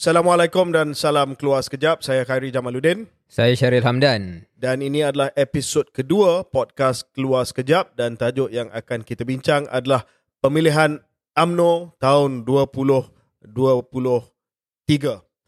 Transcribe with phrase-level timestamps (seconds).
[0.00, 2.00] Assalamualaikum dan salam keluar sekejap.
[2.00, 3.04] Saya Khairi Jamaluddin.
[3.28, 4.48] Saya Syaril Hamdan.
[4.56, 10.08] Dan ini adalah episod kedua podcast Keluar Sekejap dan tajuk yang akan kita bincang adalah
[10.40, 11.04] pemilihan
[11.36, 13.44] AMNO tahun 2023.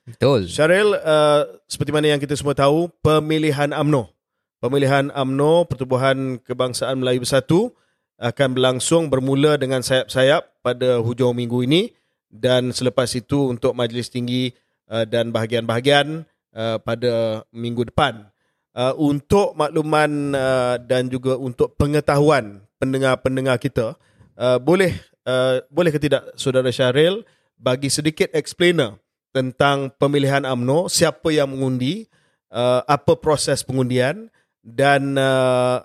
[0.05, 0.45] Betul.
[0.45, 4.13] Syaril, uh, seperti mana yang kita semua tahu, pemilihan AMNO.
[4.61, 7.73] Pemilihan AMNO, Pertubuhan Kebangsaan Melayu Bersatu,
[8.21, 12.02] akan berlangsung bermula dengan sayap-sayap pada hujung minggu ini
[12.33, 14.57] dan selepas itu untuk majlis tinggi
[14.89, 16.25] uh, dan bahagian-bahagian
[16.57, 18.27] uh, pada minggu depan.
[18.73, 24.01] Uh, untuk makluman uh, dan juga untuk pengetahuan pendengar-pendengar kita,
[24.41, 24.97] uh, boleh
[25.29, 27.21] uh, boleh ke tidak saudara Syahril
[27.61, 28.97] bagi sedikit explainer
[29.33, 32.09] tentang pemilihan AMNO, siapa yang mengundi,
[32.53, 34.29] uh, apa proses pengundian
[34.61, 35.83] dan uh,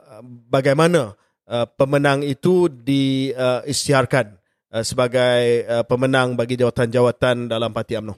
[0.52, 1.16] bagaimana
[1.48, 4.36] uh, pemenang itu diisytiharkan.
[4.36, 4.37] Uh,
[4.78, 8.14] uh, sebagai uh, pemenang bagi jawatan-jawatan dalam parti UMNO.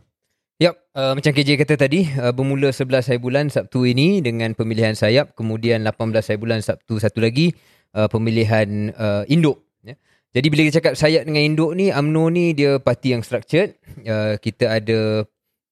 [0.60, 4.92] Yap, uh, macam KJ kata tadi, uh, bermula 11 hari bulan Sabtu ini dengan pemilihan
[4.92, 7.56] sayap, kemudian 18 hari bulan Sabtu satu lagi
[7.96, 9.64] uh, pemilihan uh, induk.
[9.88, 9.96] Ya.
[10.36, 13.80] Jadi bila kita cakap sayap dengan induk ni, UMNO ni dia parti yang structured.
[14.04, 15.24] Uh, kita ada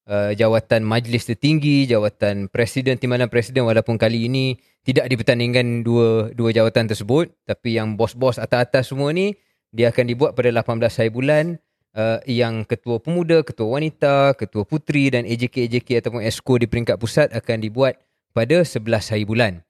[0.08, 4.56] uh, jawatan majlis tertinggi, jawatan presiden, timbalan presiden walaupun kali ini
[4.88, 7.36] tidak dipertandingkan dua dua jawatan tersebut.
[7.44, 9.36] Tapi yang bos-bos atas-atas semua ni,
[9.72, 11.46] dia akan dibuat pada 18 hari bulan
[11.98, 17.34] uh, yang ketua pemuda, ketua wanita, ketua putri dan AJK-AJK ataupun ESCO di peringkat pusat
[17.34, 18.00] akan dibuat
[18.32, 19.66] pada 11 hari bulan.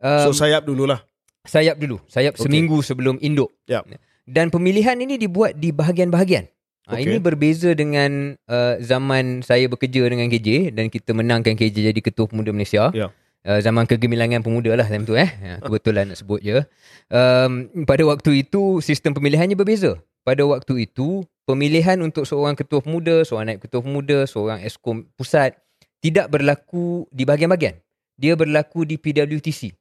[0.00, 1.00] Um, so sayap dululah.
[1.48, 1.98] Sayap dulu.
[2.06, 2.44] Sayap okay.
[2.44, 3.50] seminggu sebelum induk.
[3.66, 3.96] Yep.
[4.28, 6.46] Dan pemilihan ini dibuat di bahagian-bahagian.
[6.86, 7.08] Ha, okay.
[7.08, 12.28] Ini berbeza dengan uh, zaman saya bekerja dengan KJ dan kita menangkan KJ jadi ketua
[12.28, 12.92] pemuda Malaysia.
[12.92, 13.10] Yeah
[13.46, 15.28] uh, zaman kegemilangan pemuda lah time tu eh.
[15.40, 16.64] Ya, kebetulan nak sebut je.
[17.08, 20.00] Um, pada waktu itu sistem pemilihannya berbeza.
[20.20, 25.56] Pada waktu itu pemilihan untuk seorang ketua pemuda, seorang naib ketua pemuda, seorang eskom pusat
[26.04, 27.76] tidak berlaku di bahagian-bahagian.
[28.20, 29.72] Dia berlaku di PWTC.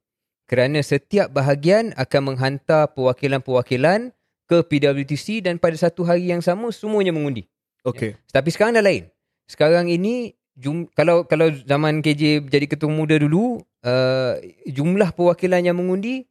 [0.50, 4.16] Kerana setiap bahagian akan menghantar perwakilan-perwakilan
[4.50, 7.46] ke PWTC dan pada satu hari yang sama semuanya mengundi.
[7.86, 8.18] Okay.
[8.18, 8.42] Ya.
[8.42, 9.06] Tapi sekarang dah lain.
[9.46, 14.36] Sekarang ini jum, kalau kalau zaman KJ jadi ketua muda dulu uh,
[14.68, 16.28] jumlah perwakilan yang mengundi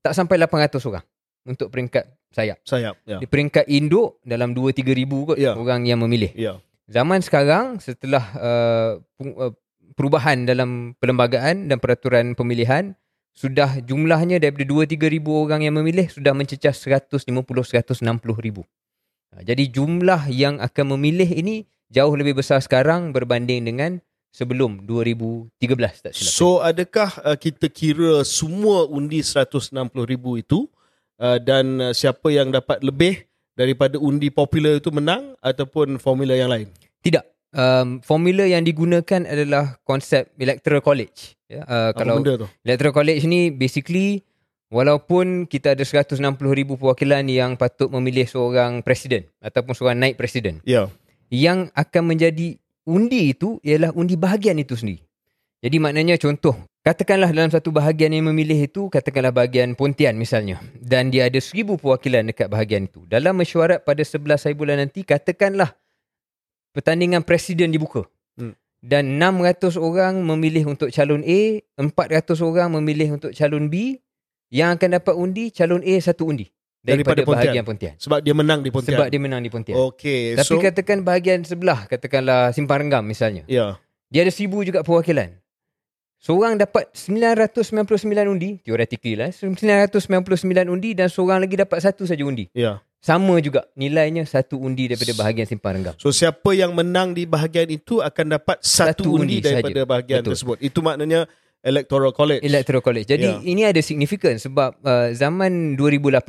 [0.00, 1.04] tak sampai 800 orang
[1.44, 2.58] untuk peringkat sayap.
[2.64, 3.20] Sayap, ya.
[3.20, 5.52] Di peringkat induk dalam 2 3 ribu kot ya.
[5.52, 6.32] orang yang memilih.
[6.32, 6.56] Ya.
[6.88, 8.92] Zaman sekarang setelah uh,
[9.92, 12.96] perubahan dalam perlembagaan dan peraturan pemilihan
[13.36, 18.00] sudah jumlahnya daripada 2 3 ribu orang yang memilih sudah mencecah 150 160
[18.40, 18.64] ribu.
[19.38, 24.00] Jadi jumlah yang akan memilih ini jauh lebih besar sekarang berbanding dengan
[24.32, 26.32] sebelum 2013 tak silap.
[26.32, 29.82] So adakah uh, kita kira semua undi 160,000
[30.38, 30.68] itu
[31.18, 33.24] uh, dan uh, siapa yang dapat lebih
[33.58, 36.68] daripada undi popular itu menang ataupun formula yang lain?
[37.02, 37.24] Tidak.
[37.48, 41.34] Um, formula yang digunakan adalah konsep electoral college.
[41.48, 42.46] Ya, uh, Apa kalau benda tu?
[42.60, 44.20] electoral college ni basically
[44.68, 46.36] walaupun kita ada 160,000
[46.76, 50.60] perwakilan yang patut memilih seorang presiden ataupun seorang naik presiden.
[50.68, 50.86] Ya.
[50.86, 50.88] Yeah
[51.28, 52.56] yang akan menjadi
[52.88, 55.04] undi itu ialah undi bahagian itu sendiri.
[55.58, 56.54] Jadi maknanya contoh,
[56.86, 60.62] katakanlah dalam satu bahagian yang memilih itu, katakanlah bahagian Pontian misalnya.
[60.78, 63.02] Dan dia ada seribu perwakilan dekat bahagian itu.
[63.10, 65.74] Dalam mesyuarat pada 11 hari bulan nanti, katakanlah
[66.70, 68.06] pertandingan presiden dibuka.
[68.38, 68.54] Hmm.
[68.78, 73.98] Dan 600 orang memilih untuk calon A, 400 orang memilih untuk calon B.
[74.48, 76.48] Yang akan dapat undi, calon A satu undi
[76.82, 77.94] daripada, daripada bahagian Pontian.
[77.98, 78.94] Sebab dia menang di Pontian.
[78.96, 79.76] Sebab dia menang di Pontian.
[79.76, 80.38] Okey.
[80.38, 83.42] Tapi so, katakan bahagian sebelah, katakanlah Simpang Renggam misalnya.
[83.50, 83.56] Ya.
[83.56, 83.70] Yeah.
[84.08, 85.36] Dia ada seribu juga perwakilan.
[86.18, 89.30] Seorang dapat 999 undi, teoretically lah.
[89.30, 92.50] 999 undi dan seorang lagi dapat satu saja undi.
[92.50, 92.62] Ya.
[92.62, 92.76] Yeah.
[92.98, 95.94] Sama juga nilainya satu undi daripada bahagian Simpang Renggam.
[96.02, 99.86] So siapa yang menang di bahagian itu akan dapat satu, satu undi, undi daripada sahaja.
[99.86, 100.30] bahagian Betul.
[100.34, 100.56] tersebut.
[100.58, 101.30] Itu maknanya
[101.62, 102.42] Electoral College.
[102.46, 103.06] Electoral College.
[103.10, 103.42] Jadi yeah.
[103.42, 106.22] ini ada signifikan sebab uh, zaman 2018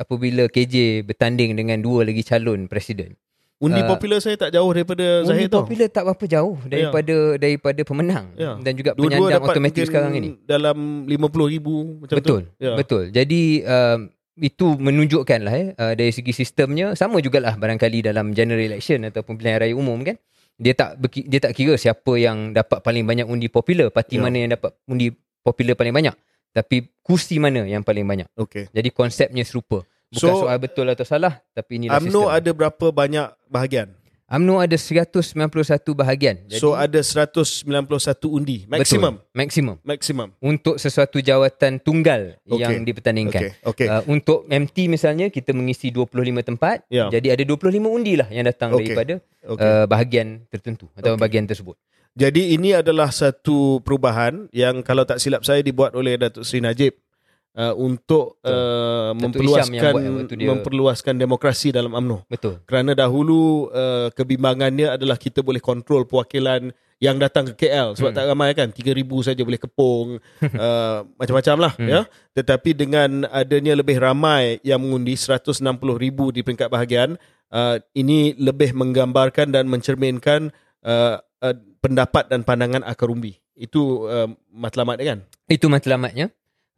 [0.00, 3.12] apabila KJ bertanding dengan dua lagi calon presiden.
[3.60, 5.60] Undi uh, popular saya tak jauh daripada Zahid tau.
[5.60, 7.36] Undi popular tak berapa jauh daripada yeah.
[7.36, 8.56] daripada pemenang yeah.
[8.56, 10.28] dan juga Dua-dua penyandang otomatik sekarang ini.
[10.48, 12.56] Dalam 50 ribu macam betul, tu.
[12.56, 12.76] Yeah.
[12.80, 13.12] Betul.
[13.12, 14.00] Jadi uh,
[14.40, 19.36] itu menunjukkan lah eh, uh, dari segi sistemnya sama jugalah barangkali dalam general election ataupun
[19.36, 20.16] pilihan raya umum kan
[20.60, 24.24] dia tak dia tak kira siapa yang dapat paling banyak undi popular, parti yeah.
[24.28, 25.08] mana yang dapat undi
[25.40, 26.14] popular paling banyak,
[26.52, 28.28] tapi kursi mana yang paling banyak.
[28.36, 28.68] Okay.
[28.68, 29.80] Jadi konsepnya serupa.
[30.10, 33.94] Bukan so, soal betul atau salah, tapi ini UMNO ada berapa banyak bahagian?
[34.30, 35.42] UMNO ada 191
[35.90, 36.38] bahagian.
[36.46, 37.66] Jadi, so ada 191
[38.30, 39.18] undi maksimum.
[39.18, 39.76] Betul, maksimum.
[39.82, 40.28] Maksimum.
[40.38, 42.62] Untuk sesuatu jawatan tunggal Okey.
[42.62, 43.58] yang dipertandingkan.
[43.66, 43.66] Okey.
[43.66, 43.88] Okey.
[43.90, 46.86] Uh, untuk MT misalnya kita mengisi 25 tempat.
[46.86, 47.10] Ya.
[47.10, 48.94] Jadi ada 25 undi lah yang datang Okey.
[48.94, 49.14] daripada
[49.50, 49.66] Okey.
[49.66, 51.20] uh, bahagian tertentu atau Okey.
[51.26, 51.74] bahagian tersebut.
[52.14, 56.94] Jadi ini adalah satu perubahan yang kalau tak silap saya dibuat oleh Datuk Seri Najib
[57.56, 62.26] uh, untuk uh, memperluaskan buat dia- memperluaskan demokrasi dalam UMNO.
[62.26, 62.62] Betul.
[62.64, 66.70] Kerana dahulu uh, kebimbangannya adalah kita boleh kontrol perwakilan
[67.00, 68.18] yang datang ke KL sebab Hmm.
[68.20, 68.92] tak ramai kan 3000
[69.24, 70.20] saja boleh kepung
[70.60, 71.88] uh, macam-macam lah Hmm.
[71.88, 72.00] ya
[72.36, 75.64] tetapi dengan adanya lebih ramai yang mengundi 160,000
[76.28, 77.16] di peringkat bahagian
[77.56, 80.52] uh, ini lebih menggambarkan dan mencerminkan
[80.84, 86.28] uh, uh, pendapat dan pandangan akar umbi itu uh, matlamat dia kan Itu matlamatnya.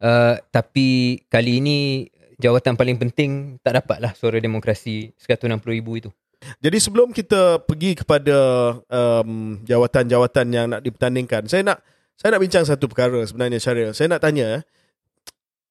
[0.03, 5.63] Uh, tapi kali ini jawatan paling penting tak dapatlah suara demokrasi 160,000
[6.03, 6.11] itu.
[6.59, 8.37] Jadi sebelum kita pergi kepada
[8.83, 11.79] um, jawatan-jawatan yang nak dipertandingkan, saya nak
[12.19, 13.95] saya nak bincang satu perkara sebenarnya Syaril.
[13.95, 14.61] Saya nak tanya,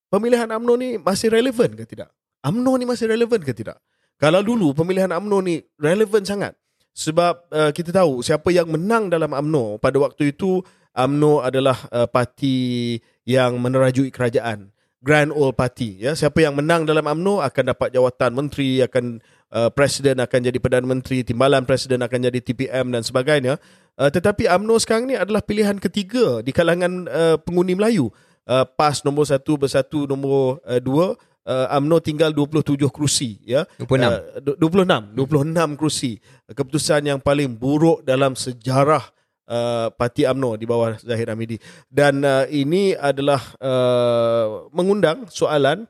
[0.08, 2.08] pemilihan AMNO ni masih relevan ke tidak?
[2.40, 3.78] AMNO ni masih relevan ke tidak?
[4.16, 6.56] Kalau dulu pemilihan AMNO ni relevan sangat.
[6.92, 10.60] Sebab uh, kita tahu siapa yang menang dalam AMNO pada waktu itu
[10.92, 12.96] AMNO adalah uh, parti
[13.28, 14.70] yang menerajui kerajaan.
[15.02, 16.14] Grand Old Party ya.
[16.14, 19.18] Siapa yang menang dalam AMNO akan dapat jawatan menteri akan
[19.50, 23.58] uh, presiden akan jadi perdana menteri timbalan presiden akan jadi TPM dan sebagainya.
[23.98, 28.14] Uh, tetapi AMNO sekarang ni adalah pilihan ketiga di kalangan uh, pengundi Melayu.
[28.46, 33.66] Uh, PAS nombor satu bersatu nombor uh, dua uh, AMNO tinggal 27 kerusi ya.
[33.82, 33.90] 26.
[33.90, 36.12] Uh, du- 26 26 kerusi.
[36.46, 39.02] Keputusan yang paling buruk dalam sejarah
[39.48, 41.56] uh, parti AMNO di bawah Zahid Hamidi
[41.88, 45.86] dan uh, ini adalah uh, mengundang soalan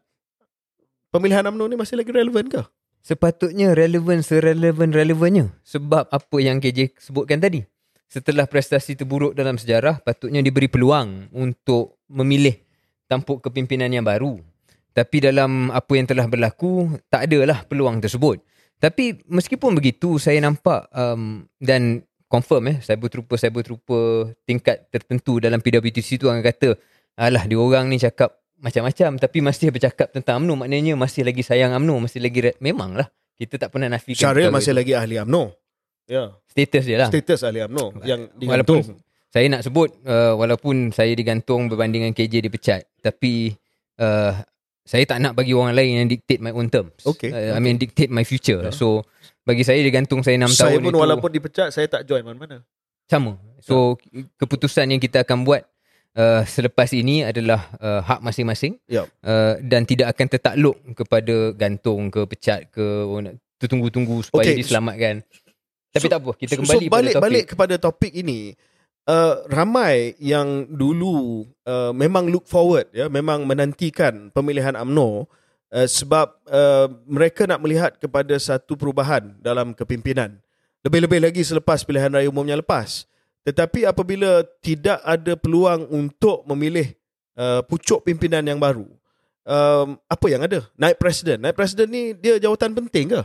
[1.13, 2.63] pemilihan AMNO ni masih lagi relevan ke?
[3.03, 7.67] Sepatutnya relevan serelevan-relevannya sebab apa yang KJ sebutkan tadi.
[8.07, 12.55] Setelah prestasi terburuk dalam sejarah, patutnya diberi peluang untuk memilih
[13.09, 14.37] tampuk kepimpinan yang baru.
[14.93, 18.45] Tapi dalam apa yang telah berlaku, tak adalah peluang tersebut.
[18.77, 25.37] Tapi meskipun begitu, saya nampak um, dan confirm eh, cyber trooper cyber trooper tingkat tertentu
[25.37, 26.81] dalam PWTC tu akan kata,
[27.21, 31.77] alah dia orang ni cakap macam-macam tapi masih bercakap tentang UMNO maknanya masih lagi sayang
[31.77, 34.79] UMNO masih lagi memanglah kita tak pernah nafikan Syaril masih itu.
[34.79, 35.43] lagi ahli AMNO.
[36.07, 39.03] Ya, status dia lah status ahli AMNO yang walaupun digantung.
[39.29, 43.53] saya nak sebut uh, walaupun saya digantung berbanding dengan KJ dipecat tapi
[43.99, 44.41] uh,
[44.83, 47.77] saya tak nak bagi orang lain yang dictate my own terms Okay, uh, I mean
[47.77, 49.07] dictate my future so
[49.41, 52.63] bagi saya digantung saya 6 Saya tahun pun itu walaupun dipecat saya tak join mana-mana.
[53.05, 53.95] sama so
[54.37, 55.63] keputusan yang kita akan buat
[56.15, 59.07] uh, selepas ini adalah uh, hak masing-masing Ya.
[59.21, 64.53] uh, dan tidak akan tertakluk kepada gantung ke pecat ke orang nak tertunggu-tunggu supaya Okay,
[64.53, 64.61] okay.
[64.61, 65.15] diselamatkan.
[65.93, 67.23] Tapi so- tak apa, kita kembali so, balik pada topik.
[67.23, 68.39] balik kepada topik ini.
[69.03, 75.27] Uh, ramai yang dulu uh, memang look forward ya memang menantikan pemilihan AMNO
[75.75, 80.39] uh, sebab uh, mereka nak melihat kepada satu perubahan dalam kepimpinan.
[80.87, 83.11] Lebih-lebih lagi selepas pilihan raya umumnya lepas.
[83.43, 86.95] Tetapi apabila tidak ada peluang untuk memilih
[87.35, 88.87] uh, pucuk pimpinan yang baru
[89.47, 90.63] um, apa yang ada?
[90.79, 91.43] Naik presiden.
[91.43, 93.23] Naik presiden ni dia jawatan penting ke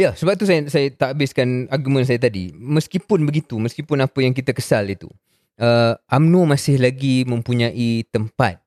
[0.00, 2.56] Ya, sebab tu saya saya tak habiskan argumen saya tadi.
[2.56, 5.12] Meskipun begitu, meskipun apa yang kita kesal itu,
[5.60, 8.64] uh, UMNO masih lagi mempunyai tempat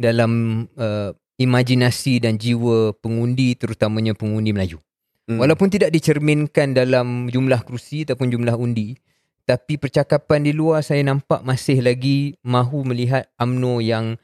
[0.00, 4.80] dalam uh, imajinasi dan jiwa pengundi terutamanya pengundi Melayu.
[5.28, 5.36] Hmm.
[5.36, 8.96] Walaupun tidak dicerminkan dalam jumlah kerusi ataupun jumlah undi,
[9.44, 14.16] tapi percakapan di luar saya nampak masih lagi mahu melihat UMNO yang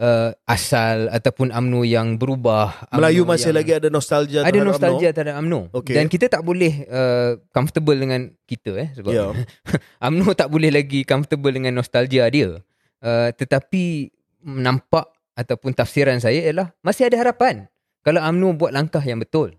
[0.00, 2.88] uh, asal ataupun UMNO yang berubah.
[2.90, 5.16] Melayu masih yang, lagi ada nostalgia ada terhadap nostalgia UMNO.
[5.16, 5.60] terhadap UMNO.
[5.76, 5.94] Okey.
[5.94, 9.30] Dan kita tak boleh uh, comfortable dengan kita eh sebab Ya.
[10.08, 12.58] UMNO tak boleh lagi comfortable dengan nostalgia dia.
[13.00, 14.12] Uh, tetapi
[14.44, 17.68] nampak ataupun tafsiran saya ialah masih ada harapan
[18.00, 19.52] kalau UMNO buat langkah yang betul.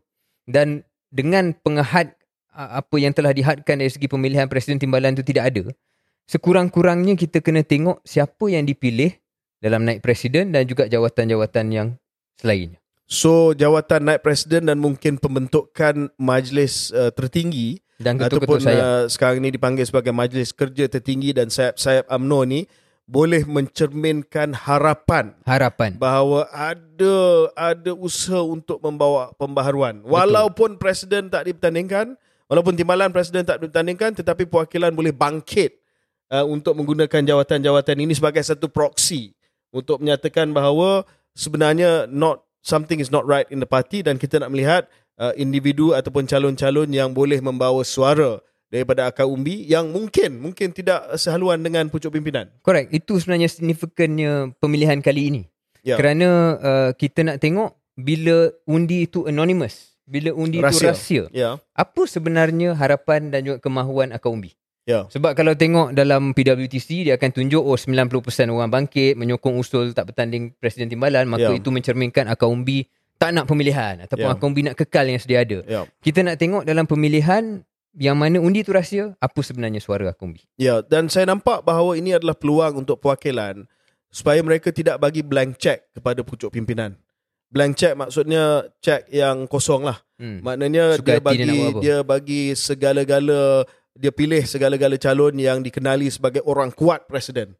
[0.50, 0.82] Dan
[1.14, 2.18] dengan pengahad
[2.58, 5.64] uh, apa yang telah dihadkan dari segi pemilihan presiden timbalan itu tidak ada,
[6.26, 9.21] sekurang-kurangnya kita kena tengok siapa yang dipilih
[9.62, 11.88] dalam naik presiden dan juga jawatan-jawatan yang
[12.42, 12.82] selainnya.
[13.06, 18.80] So jawatan naib presiden dan mungkin pembentukan majlis uh, tertinggi Dan ataupun ketua-ketua saya.
[18.82, 22.62] uh, sekarang ini dipanggil sebagai majlis kerja tertinggi dan sayap-sayap AMNO ni
[23.12, 26.00] boleh mencerminkan harapan Harapan.
[26.00, 30.00] bahawa ada ada usaha untuk membawa pembaharuan.
[30.08, 32.16] Walaupun presiden tak dipertandingkan,
[32.48, 35.76] walaupun timbalan presiden tak dipertandingkan tetapi perwakilan boleh bangkit
[36.32, 39.36] uh, untuk menggunakan jawatan-jawatan ini sebagai satu proksi
[39.72, 44.52] untuk menyatakan bahawa sebenarnya not something is not right in the party dan kita nak
[44.54, 44.86] melihat
[45.18, 48.40] uh, individu ataupun calon-calon yang boleh membawa suara
[48.72, 52.48] daripada akar umbi yang mungkin mungkin tidak sehaluan dengan pucuk pimpinan.
[52.64, 52.92] Correct.
[52.96, 55.42] Itu sebenarnya signifikannya pemilihan kali ini.
[55.82, 55.98] Ya.
[55.98, 60.94] Kerana uh, kita nak tengok bila undi itu anonymous, bila undi itu Rahsia.
[60.94, 61.58] rahsia, Ya.
[61.74, 64.56] apa sebenarnya harapan dan juga kemahuan akar umbi?
[64.82, 65.06] Ya.
[65.08, 68.18] Sebab kalau tengok dalam PWTC dia akan tunjuk oh 90%
[68.50, 71.58] orang bangkit menyokong usul tak bertanding Presiden Timbalan maka Ya.
[71.58, 74.34] itu mencerminkan akar umbi tak nak pemilihan ataupun Ya.
[74.34, 75.62] akar umbi nak kekal yang sedia ada.
[75.70, 75.86] Ya.
[76.02, 77.62] Kita nak tengok dalam pemilihan
[77.94, 80.42] yang mana undi itu rahsia apa sebenarnya suara akar umbi.
[80.58, 83.70] Ya, dan saya nampak bahawa ini adalah peluang untuk perwakilan
[84.10, 86.98] supaya mereka tidak bagi blank check kepada pucuk pimpinan.
[87.52, 90.02] Blank check maksudnya check yang kosong lah.
[90.18, 90.42] Hmm.
[90.42, 91.80] Maknanya Suka dia dia bagi apa.
[91.84, 97.56] dia bagi segala-gala dia pilih segala-gala calon yang dikenali sebagai orang kuat presiden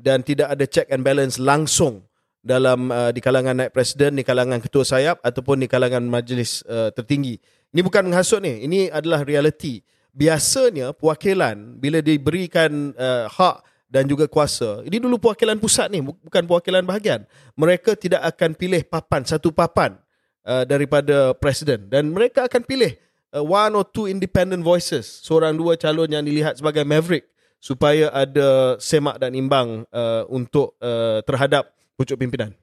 [0.00, 2.02] dan tidak ada check and balance langsung
[2.44, 6.92] dalam uh, di kalangan naib presiden, di kalangan ketua sayap ataupun di kalangan majlis uh,
[6.92, 7.40] tertinggi.
[7.72, 9.80] Ini bukan menghasut ni, ini adalah realiti.
[10.14, 14.84] Biasanya perwakilan bila diberikan uh, hak dan juga kuasa.
[14.84, 17.24] Ini dulu perwakilan pusat ni, bu- bukan perwakilan bahagian.
[17.56, 19.96] Mereka tidak akan pilih papan, satu papan
[20.44, 22.92] uh, daripada presiden dan mereka akan pilih
[23.34, 27.26] uh, one or two independent voices, seorang dua calon yang dilihat sebagai maverick
[27.58, 32.54] supaya ada semak dan imbang uh, untuk uh, terhadap pucuk pimpinan.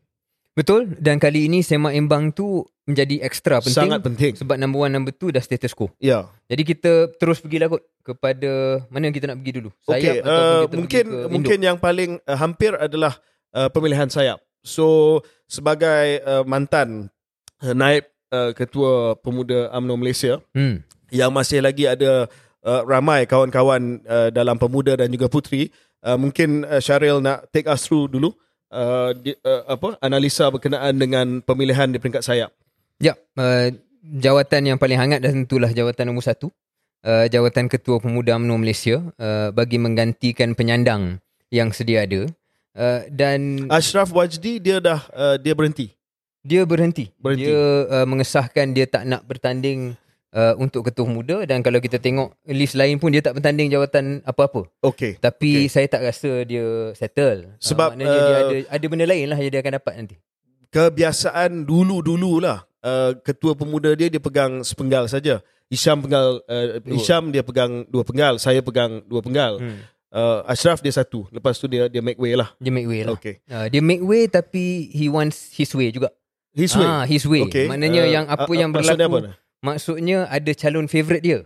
[0.51, 4.35] Betul dan kali ini semak imbang tu menjadi ekstra penting Sangat penting.
[4.35, 5.87] sebab number one number two dah status quo.
[5.95, 6.27] Ya.
[6.51, 9.69] Jadi kita terus pergilah kot kepada mana kita nak pergi dulu.
[9.87, 13.15] Okey, ataupun uh, kita mungkin pergi ke mungkin yang paling uh, hampir adalah
[13.55, 14.43] uh, pemilihan sayap.
[14.59, 17.07] So sebagai uh, mantan
[17.63, 20.39] uh, naib uh, ketua pemuda UMNO Malaysia.
[20.55, 20.81] Hmm.
[21.11, 22.31] yang masih lagi ada
[22.63, 25.69] uh, ramai kawan-kawan uh, dalam pemuda dan juga puteri,
[26.07, 28.31] uh, mungkin uh, Syaril nak take us through dulu
[28.71, 32.51] uh, di, uh, apa analisa berkenaan dengan pemilihan di peringkat sayap.
[33.03, 36.49] Ya, uh, jawatan yang paling hangat dan tentulah jawatan nombor satu.
[37.01, 41.17] Uh, jawatan Ketua Pemuda UMNO Malaysia uh, bagi menggantikan penyandang
[41.49, 42.29] yang sedia ada.
[42.71, 45.91] Uh, dan Ashraf Wajdi dia dah uh, dia berhenti.
[46.41, 47.13] Dia berhenti.
[47.21, 47.49] Berhenti.
[47.49, 49.93] Dia uh, mengesahkan dia tak nak bertanding
[50.33, 54.25] uh, untuk Ketua Pemuda dan kalau kita tengok list lain pun dia tak bertanding jawatan
[54.25, 54.65] apa-apa.
[54.81, 55.21] Okey.
[55.21, 55.71] Tapi Okey.
[55.71, 57.55] saya tak rasa dia settle.
[57.61, 60.15] Sebab, uh, maknanya dia uh, ada ada benda lain lah yang dia akan dapat nanti.
[60.71, 65.43] kebiasaan dulu-dulu lah uh, ketua pemuda dia dia pegang sepenggal saja.
[65.71, 66.95] Hisham penggal uh, Dua.
[66.99, 69.55] Hisham dia pegang dua penggal, saya pegang dua penggal.
[69.59, 69.79] Hmm.
[70.11, 71.23] Uh, Ashraf dia satu.
[71.31, 72.51] Lepas tu dia dia make way lah.
[72.59, 73.15] Dia make way lah.
[73.15, 73.39] Okey.
[73.47, 76.11] Uh, dia make way tapi he wants his way juga.
[76.51, 76.87] His way.
[76.87, 77.47] Ah, his way.
[77.47, 77.65] Okey.
[77.71, 79.19] Maknanya Uh, yang apa uh, yang berlaku apa?
[79.63, 81.39] maksudnya ada calon favourite dia.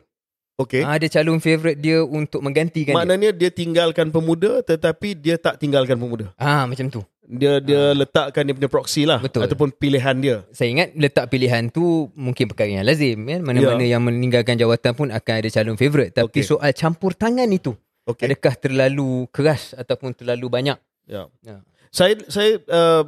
[0.56, 0.82] Okey.
[0.88, 3.00] Ah, ada calon favourite dia untuk menggantikan dia.
[3.04, 6.32] Maknanya dia tinggalkan pemuda tetapi dia tak tinggalkan pemuda.
[6.40, 7.04] Ah, macam tu.
[7.26, 9.44] Dia dia letakkan dia punya proxy lah Betul.
[9.50, 10.46] ataupun pilihan dia.
[10.54, 13.42] Saya ingat letak pilihan tu mungkin perkara yang lazim kan.
[13.42, 13.98] Mana-mana Ya.
[13.98, 16.14] yang meninggalkan jawatan pun akan ada calon favourite.
[16.14, 16.46] Tapi Okey.
[16.46, 17.74] soal campur tangan itu
[18.08, 18.30] Okey.
[18.30, 20.78] adakah terlalu keras ataupun terlalu banyak?
[21.10, 21.26] Ya.
[21.42, 21.66] Ya.
[21.92, 23.04] Saya saya uh,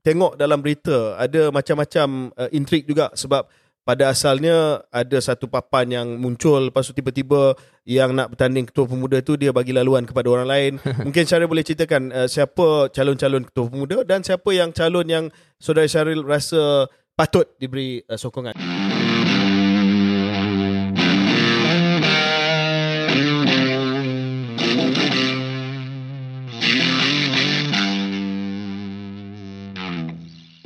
[0.00, 3.46] tengok dalam berita ada macam-macam uh, intrik juga sebab
[3.80, 7.56] pada asalnya ada satu papan yang muncul lepas tu tiba-tiba
[7.88, 10.72] yang nak bertanding ketua pemuda tu dia bagi laluan kepada orang lain.
[11.06, 15.24] Mungkin Syaril boleh ceritakan uh, siapa calon-calon ketua pemuda dan siapa yang calon yang
[15.56, 18.54] saudara Syaril rasa patut diberi uh, sokongan.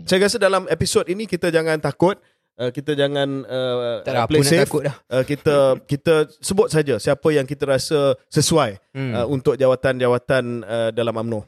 [0.05, 2.21] Saya rasa dalam episod ini kita jangan takut,
[2.57, 4.69] uh, kita jangan uh, Tak apa play safe.
[4.69, 4.97] takut dah.
[5.09, 5.57] Uh, kita
[5.91, 9.13] kita sebut saja siapa yang kita rasa sesuai Hmm.
[9.13, 11.41] uh, untuk jawatan-jawatan uh, dalam UMNO.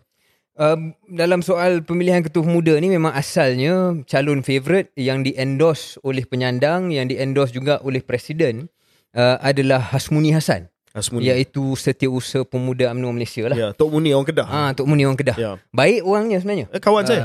[0.57, 6.89] Um, dalam soal pemilihan ketua pemuda ni memang asalnya calon favourite yang di-endorse oleh penyandang,
[6.89, 8.73] yang di-endorse juga oleh presiden
[9.13, 10.73] uh, adalah Hasmuni Hasan.
[10.97, 11.29] Asmuni.
[11.29, 13.53] Iaitu setiausaha pemuda UMNO Malaysia lah.
[13.53, 14.49] Ya, Tok Muni orang Kedah.
[14.49, 15.37] Ah, Tok Muni orang Kedah.
[15.37, 15.61] Ya.
[15.69, 16.73] Baik orangnya sebenarnya.
[16.73, 17.23] Eh, kawan saya.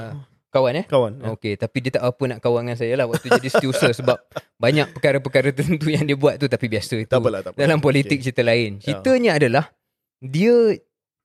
[0.51, 0.86] Kawan eh?
[0.86, 1.13] Kawan.
[1.17, 1.31] Ya.
[1.31, 4.20] Okey, tapi dia tak apa nak kawan dengan saya lah waktu jadi setiausaha sebab
[4.55, 7.08] banyak perkara-perkara tertentu yang dia buat tu tapi biasa itu.
[7.08, 7.55] Tak apalah, tak.
[7.55, 8.25] Dalam politik Okey.
[8.27, 8.77] cerita lain.
[8.77, 8.91] Ya.
[8.91, 9.65] Ceritanya adalah
[10.20, 10.75] dia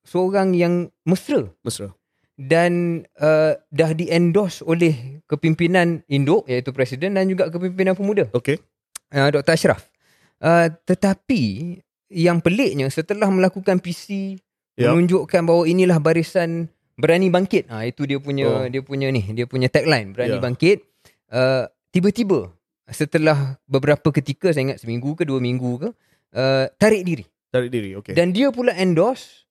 [0.02, 1.90] seorang yang mesra Mesra.
[2.32, 8.62] dan uh, dah di-endorse oleh kepimpinan induk iaitu presiden dan juga kepimpinan pemuda Okey.
[9.10, 9.52] uh, Dr.
[9.52, 9.90] Ashraf.
[10.38, 11.74] Uh, tetapi
[12.06, 14.38] yang peliknya setelah melakukan PC
[14.76, 14.92] Ya.
[14.92, 17.68] menunjukkan bahawa inilah barisan berani bangkit.
[17.68, 18.64] Ah itu dia punya Oh.
[18.66, 20.42] dia punya ni, dia punya tagline berani Ya.
[20.42, 20.78] bangkit.
[21.28, 22.50] Uh, tiba-tiba
[22.88, 25.88] setelah beberapa ketika saya ingat seminggu ke dua minggu ke
[26.34, 27.24] uh, tarik diri.
[27.50, 27.94] Tarik diri.
[27.94, 28.14] Okey.
[28.14, 29.44] Dan dia pula endorse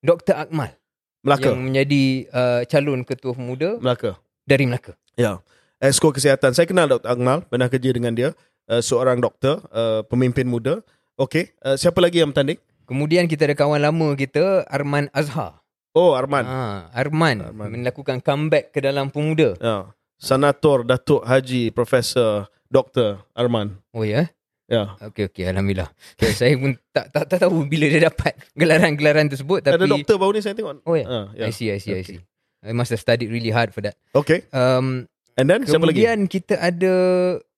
[0.00, 0.36] Dr.
[0.36, 0.76] Akmal
[1.24, 1.52] Melaka.
[1.52, 4.20] yang menjadi uh, calon ketua pemuda Melaka.
[4.44, 4.92] dari Melaka.
[5.16, 5.40] Ya.
[5.80, 6.52] Esko kesihatan.
[6.52, 7.08] Saya kenal Dr.
[7.08, 8.32] Akmal, pernah kerja dengan dia.
[8.64, 10.80] Uh, seorang doktor, uh, pemimpin muda.
[11.16, 11.52] Okey.
[11.60, 12.56] Uh, siapa lagi yang bertanding?
[12.84, 15.63] Kemudian kita ada kawan lama kita Arman Azhar.
[15.94, 16.42] Oh, Arman.
[16.42, 17.68] Ha, Arman, Arman.
[17.70, 19.54] melakukan comeback ke dalam pemuda.
[19.56, 19.94] Ya.
[20.18, 23.22] Senator Datuk Haji Profesor Dr.
[23.32, 23.78] Arman.
[23.92, 24.26] Oh ya.
[24.64, 24.96] Ya.
[24.98, 25.92] Okey okey alhamdulillah.
[26.16, 30.16] Okay, saya pun tak, tak tak tahu bila dia dapat gelaran-gelaran tersebut tapi Ada doktor
[30.16, 30.82] baru ni saya tengok.
[30.82, 31.04] Oh ya.
[31.04, 32.18] Ah, I see I see I Okay.
[32.18, 32.20] see.
[32.64, 33.94] I must have studied really hard for that.
[34.10, 34.42] Okay.
[34.50, 36.00] Um And then siapa lagi?
[36.00, 36.94] kemudian kita ada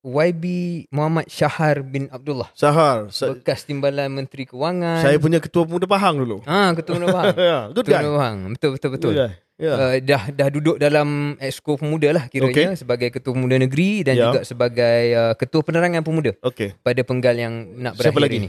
[0.07, 0.45] YB
[0.89, 2.47] Muhammad Syahar bin Abdullah.
[2.53, 3.11] Sahar.
[3.11, 5.03] Sa- Bekas Timbalan Menteri Kewangan.
[5.03, 6.37] saya punya ketua pemuda Pahang dulu.
[6.45, 7.35] Ah, ketua Pemuda Pahang.
[7.51, 8.01] ya, good ketua guy.
[8.01, 8.39] Pemuda Pahang.
[8.55, 9.13] Betul betul betul.
[9.13, 9.33] Guy.
[9.57, 9.73] Ya.
[9.73, 11.09] Uh, dah dah duduk dalam
[11.39, 14.29] exco pemuda lah kiranya sebagai ketua pemuda negeri dan Ya.
[14.29, 16.77] juga sebagai uh, ketua penerangan pemuda Okay.
[16.79, 18.37] pada penggal yang nak Siapa berakhir lagi?
[18.39, 18.49] ini.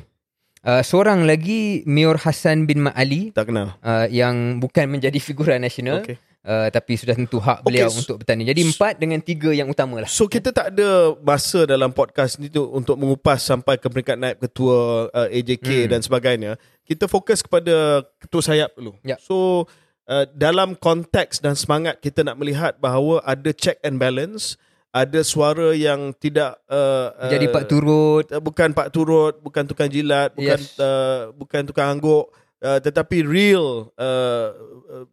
[0.60, 3.80] Uh, seorang lagi Mayor Hassan bin Ma'ali Tak kenal.
[3.80, 6.20] uh, yang bukan menjadi figuran nasional Okay.
[6.48, 8.48] Uh, tapi sudah tentu hak beliau Okay, untuk bertanding.
[8.48, 10.08] Jadi empat dengan tiga yang utama lah.
[10.08, 14.40] So kita tak ada masa dalam podcast ni tu untuk mengupas sampai ke peringkat naib
[14.40, 15.90] ketua uh, AJK Hmm.
[15.92, 16.52] dan sebagainya.
[16.82, 18.96] Kita fokus kepada ketua sayap dulu.
[19.04, 19.20] Ya.
[19.20, 19.68] So
[20.08, 24.56] uh, dalam konteks dan semangat kita nak melihat bahawa ada check and balance,
[24.90, 28.26] ada suara yang tidak uh, Jadi uh, pak turut.
[28.32, 30.80] uh, bukan pak turut, bukan tukang jilat, bukan Yes.
[30.80, 32.32] uh, bukan tukang angguk,
[32.64, 34.48] uh, tetapi real uh,
[34.90, 35.06] uh,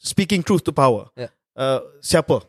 [0.00, 1.12] speaking truth to power.
[1.12, 1.28] Ya.
[1.52, 2.40] Uh, siapa?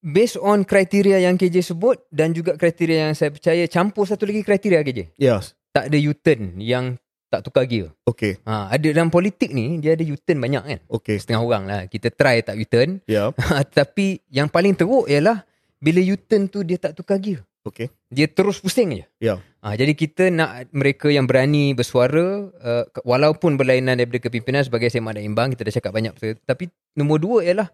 [0.00, 4.40] Based on kriteria yang KJ sebut dan juga kriteria yang saya percaya campur satu lagi
[4.40, 5.00] kriteria KJ.
[5.20, 5.52] Yes.
[5.74, 6.96] Tak ada U-turn yang
[7.28, 7.92] tak tukar gear.
[8.08, 8.40] Okay.
[8.42, 10.80] Ha, ada dalam politik ni dia ada U-turn banyak kan.
[10.88, 11.20] Okay.
[11.20, 11.80] Setengah orang lah.
[11.86, 13.04] Kita try tak U-turn.
[13.04, 13.28] Ya.
[13.78, 15.44] Tapi yang paling teruk ialah
[15.76, 17.44] bila U-turn tu dia tak tukar gear.
[17.60, 17.92] Okay.
[18.08, 19.04] Dia terus pusing je.
[19.20, 19.36] Ya.
[19.60, 25.20] Ha, jadi kita nak mereka yang berani bersuara uh, walaupun berlainan daripada kepimpinan sebagai sembang
[25.20, 26.16] dan imbang kita dah cakap banyak
[26.48, 27.68] tapi nombor dua ialah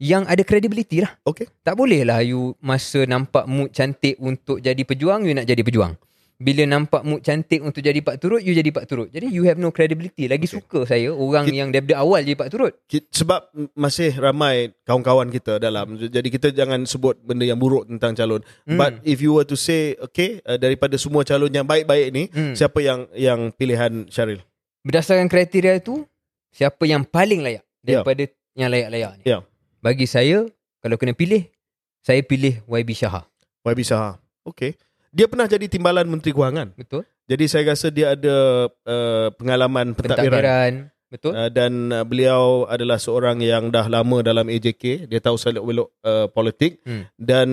[0.00, 1.12] yang ada credibility lah.
[1.28, 1.48] Okay.
[1.60, 5.96] Tak boleh lah you masa nampak mood cantik untuk jadi pejuang you nak jadi pejuang.
[6.36, 9.08] Bila nampak mood cantik untuk jadi pak turut you jadi pak turut.
[9.08, 10.28] Jadi you have no credibility.
[10.28, 10.60] Lagi okay.
[10.60, 12.76] suka saya orang Ki- yang daripada awal jadi pak turut.
[12.84, 13.40] Ki- Sebab
[13.72, 15.96] masih ramai kawan-kawan kita dalam.
[15.96, 18.44] Jadi kita jangan sebut benda yang buruk tentang calon.
[18.62, 18.76] Hmm.
[18.76, 22.52] But if you were to say, okay, uh, daripada semua calon yang baik-baik ni, Hmm.
[22.52, 24.44] siapa yang yang pilihan Syaril?
[24.84, 26.04] Berdasarkan kriteria itu
[26.52, 28.04] siapa yang paling layak Ya.
[28.04, 29.24] daripada yang layak-layak ni.
[29.24, 29.38] Ya.
[29.80, 30.44] Bagi saya
[30.78, 31.48] kalau kena pilih
[31.98, 33.24] saya pilih YB Shahar.
[33.64, 34.20] YB Shah.
[34.44, 34.76] Okay.
[35.16, 36.76] Dia pernah jadi timbalan Menteri Kewangan.
[36.76, 37.08] Betul?
[37.24, 40.28] Jadi saya rasa dia ada uh, pengalaman pentadbiran.
[40.28, 40.72] Pentadbiran.
[41.08, 41.32] Betul?
[41.32, 45.08] Uh, dan uh, beliau adalah seorang yang dah lama dalam AJK.
[45.08, 46.84] Dia tahu selok-belok uh, politik.
[46.84, 47.08] Hmm.
[47.16, 47.48] Dan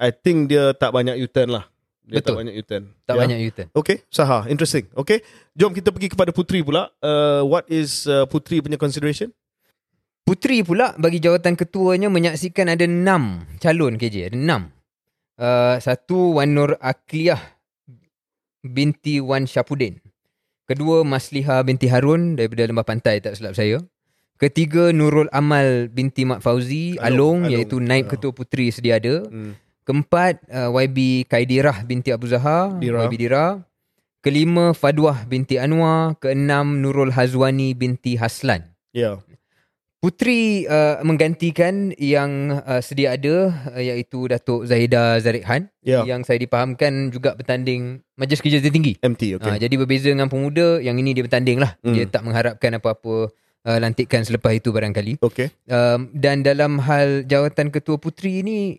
[0.00, 1.68] I think dia tak banyak U-turn lah.
[2.02, 2.34] Dia Betul.
[2.34, 2.82] tak banyak U-turn.
[3.04, 3.20] tak Ya.
[3.20, 3.68] banyak U-turn.
[3.76, 4.88] Okay, Saha, interesting.
[4.96, 5.20] Okay,
[5.52, 6.88] jom kita pergi kepada Putri pula.
[6.98, 9.30] Uh, what is uh, Putri punya consideration?
[10.24, 14.32] Putri pula bagi jawatan ketuanya menyaksikan ada enam calon KJ.
[14.32, 14.62] Ada enam.
[15.42, 17.42] Uh, satu Wan Nur Akliyah
[18.62, 19.98] binti Wan Syapudin.
[20.70, 23.82] Kedua Masliha binti Harun daripada Lembah Pantai tak silap saya.
[24.38, 27.52] Ketiga Nurul Amal binti Mak Fauzi Along, Along, Along.
[27.58, 28.10] iaitu naib Ah.
[28.14, 29.26] ketua puteri sedia ada.
[29.26, 29.58] Hmm.
[29.82, 33.02] Keempat uh, YB Kaidirah binti Abu Zahar, Dira.
[33.10, 33.66] YB Dira.
[34.22, 38.62] Kelima Fadwah binti Anwar, keenam Nurul Hazwani binti Haslan.
[38.94, 39.18] Yeah.
[40.02, 46.02] Puteri uh, menggantikan yang uh, sedia ada uh, iaitu Datuk Zahida Zarid Khan Yeah.
[46.06, 48.98] yang saya dipahamkan juga bertanding Majlis Kerja Tertinggi.
[48.98, 49.46] MT, Okay.
[49.46, 49.62] Uh, okay.
[49.62, 51.78] jadi berbeza dengan pemuda, yang ini dia bertanding lah.
[51.86, 51.94] Hmm.
[51.94, 53.30] Dia tak mengharapkan apa-apa
[53.66, 55.22] uh, lantikan selepas itu barangkali.
[55.22, 55.54] Okay.
[55.70, 58.78] Um, dan dalam hal jawatan ketua puteri ini,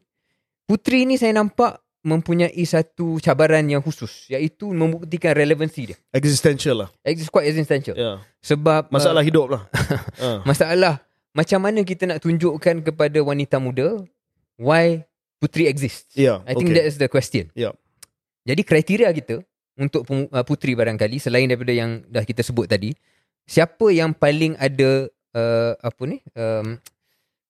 [0.67, 5.97] puteri ini saya nampak mempunyai satu cabaran yang khusus iaitu membuktikan relevansi dia.
[6.11, 6.89] Existential lah.
[7.03, 7.95] Quite existential.
[7.95, 8.19] Yeah.
[8.43, 9.63] Sebab Masalah uh, hidup lah.
[10.19, 10.43] uh.
[10.49, 10.99] masalah
[11.33, 14.05] macam mana kita nak tunjukkan kepada wanita muda
[14.55, 15.01] why
[15.41, 16.13] puteri exists.
[16.13, 16.45] Yeah.
[16.45, 16.77] I think okay.
[16.79, 17.49] that is the question.
[17.57, 17.73] Yeah.
[18.45, 19.41] Jadi kriteria kita
[19.75, 22.93] untuk uh, puteri barangkali selain daripada yang dah kita sebut tadi,
[23.43, 26.21] siapa yang paling ada uh, apa ni?
[26.37, 26.77] Um,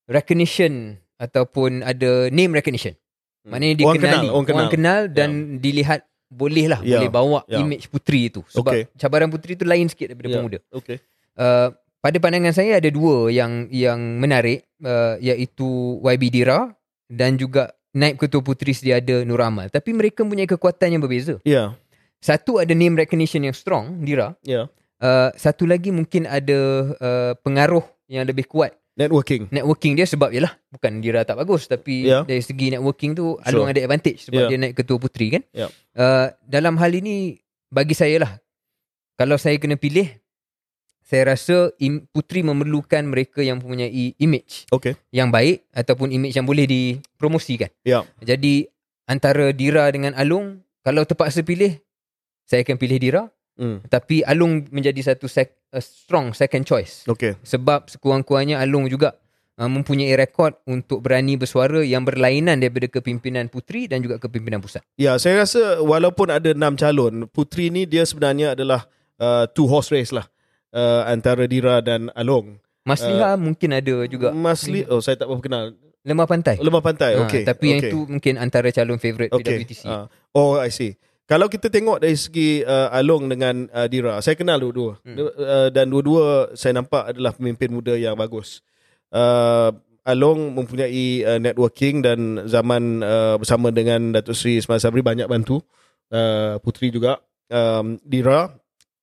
[0.07, 2.95] recognition ataupun ada name recognition.
[3.43, 3.83] Maknanya Hmm.
[3.83, 4.69] Orang dikenali, kenal, orang kenal.
[4.71, 7.59] kenal dan dilihat boleh lah Ya, boleh bawa ya.
[7.61, 8.41] image puteri itu.
[8.49, 8.83] Sebab Okay.
[8.97, 10.35] cabaran puteri itu lain sikit daripada Ya.
[10.39, 10.59] pemuda.
[10.71, 10.97] Okay.
[11.35, 11.69] Uh,
[12.03, 16.75] pada pandangan saya ada dua yang yang menarik uh, iaitu YB Dira
[17.07, 19.71] dan juga naib ketua puteri sedia ada Nur Amal.
[19.71, 21.39] Tapi mereka mempunyai kekuatan yang berbeza.
[21.47, 21.79] Yeah.
[22.19, 24.35] Satu ada name recognition yang strong Dira.
[24.43, 24.67] Yeah.
[24.99, 26.59] Uh, satu lagi mungkin ada
[26.99, 29.49] uh, pengaruh yang lebih kuat Networking.
[29.49, 32.21] networking dia sebab yalah bukan Dira tak bagus tapi Ya.
[32.21, 34.49] dari segi networking tu Alung ada advantage sebab Ya.
[34.53, 35.43] dia naik ketua puteri kan.
[35.49, 35.67] Ya.
[35.97, 37.39] Uh, dalam hal ini
[37.73, 38.31] bagi saya lah
[39.17, 40.07] kalau saya kena pilih
[41.13, 44.97] saya rasa im, puteri memerlukan mereka yang mempunyai image Okay.
[45.13, 47.69] yang baik ataupun image yang boleh dipromosikan.
[47.85, 48.01] Ya.
[48.25, 48.65] Jadi
[49.05, 51.77] antara Dira dengan Alung kalau terpaksa pilih
[52.49, 53.23] saya akan pilih Dira.
[53.53, 53.85] Hmm.
[53.85, 57.05] Tapi Alung menjadi satu sec, a strong second choice.
[57.05, 57.37] Okay.
[57.45, 59.13] Sebab sekurang-kurangnya Alung juga
[59.61, 64.81] uh, mempunyai rekod untuk berani bersuara yang berlainan daripada kepimpinan puteri dan juga kepimpinan pusat.
[64.97, 68.89] Ya, saya rasa walaupun ada enam calon, Putri ni dia sebenarnya adalah
[69.21, 70.25] uh, two horse race lah
[70.73, 72.57] uh, antara Dira dan Along.
[72.83, 74.35] Masliha uh, mungkin ada juga.
[74.35, 75.63] Masli, oh saya tak berapa kenal.
[76.03, 76.59] Lemah pantai.
[76.59, 77.47] Lemah pantai, Ha, okay.
[77.47, 79.63] Tapi yang itu mungkin antara calon favourite okay.
[79.63, 79.87] PWTC.
[79.87, 80.05] Uh,
[80.35, 80.99] oh, I see.
[81.23, 84.99] Kalau kita tengok dari segi uh, Along dengan uh, Dira, saya kenal dua-dua.
[85.07, 85.15] Hmm.
[85.15, 85.31] Hmm.
[85.39, 88.59] Uh, dan dua-dua saya nampak adalah pemimpin muda yang bagus.
[89.07, 89.71] Uh,
[90.03, 95.63] Along mempunyai uh, networking dan zaman uh, bersama dengan Datuk Seri Ismail Sabri banyak bantu.
[96.11, 97.23] Uh, Putri juga.
[97.47, 98.51] Um, Dira,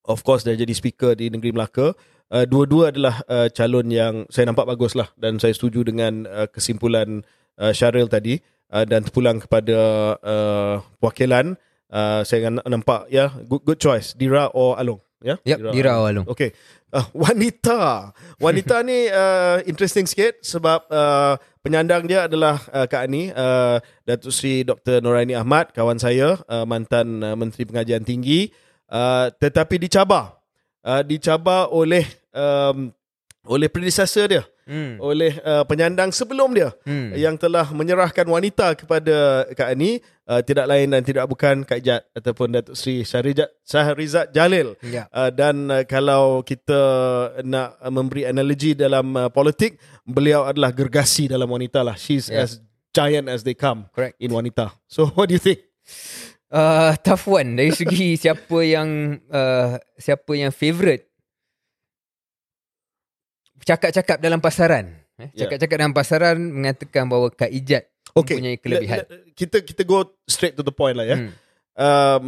[0.06, 1.92] of course dah jadi speaker di Negeri Melaka.
[2.30, 5.10] Uh, dua-dua adalah uh, calon yang saya nampak bagus lah.
[5.18, 7.26] Dan saya setuju dengan uh, kesimpulan
[7.58, 8.38] uh, Syaril tadi.
[8.70, 9.78] Uh, dan terpulang kepada
[10.22, 11.58] uh, wakilan.
[11.90, 15.58] Uh, saya nampak ya yeah, good good choice Dira or Along ya yeah?
[15.58, 16.26] Yep, Dira Alung.
[16.26, 16.56] Okay.
[16.90, 18.10] Uh, wanita.
[18.42, 24.34] Wanita ni uh, interesting sikit sebab uh, penyandang dia adalah uh, Kak Ani, uh, Datuk
[24.34, 24.98] Seri Dr.
[24.98, 28.50] Noraini Ahmad, kawan saya, uh, mantan uh, Menteri Pengajian Tinggi.
[28.90, 30.34] Uh, tetapi dicabar.
[30.82, 32.02] Uh, dicabar oleh
[32.34, 32.90] um,
[33.46, 35.02] oleh predecessor dia, Hmm.
[35.02, 37.10] oleh uh, penyandang sebelum dia Hmm.
[37.16, 39.98] yang telah menyerahkan wanita kepada Kak Ani,
[40.30, 44.78] uh, tidak lain dan tidak bukan Kak Ijat ataupun Datuk Seri Syahrizat, Syahrizat Jalil.
[44.86, 45.10] Ya.
[45.10, 46.78] Uh, dan uh, kalau kita
[47.42, 49.74] nak memberi analogi dalam uh, politik,
[50.06, 51.98] beliau adalah gergasi dalam wanita lah.
[51.98, 52.46] She's Yeah.
[52.46, 52.62] as
[52.94, 54.18] giant as they come Correct.
[54.22, 54.70] in wanita.
[54.86, 55.66] So what do you think?
[56.50, 61.06] Uh, tough one dari segi siapa yang uh, siapa yang favourite.
[63.60, 64.96] Cakap-cakap dalam pasaran.
[65.20, 65.44] Eh, Ya.
[65.46, 67.84] Cakap-cakap dalam pasaran mengatakan bahawa Kak Ijat
[68.16, 69.04] Okay, mempunyai kelebihan.
[69.04, 71.16] le- le- kita kita go straight to the point lah ya.
[71.20, 71.30] Hmm.
[71.76, 72.24] Um,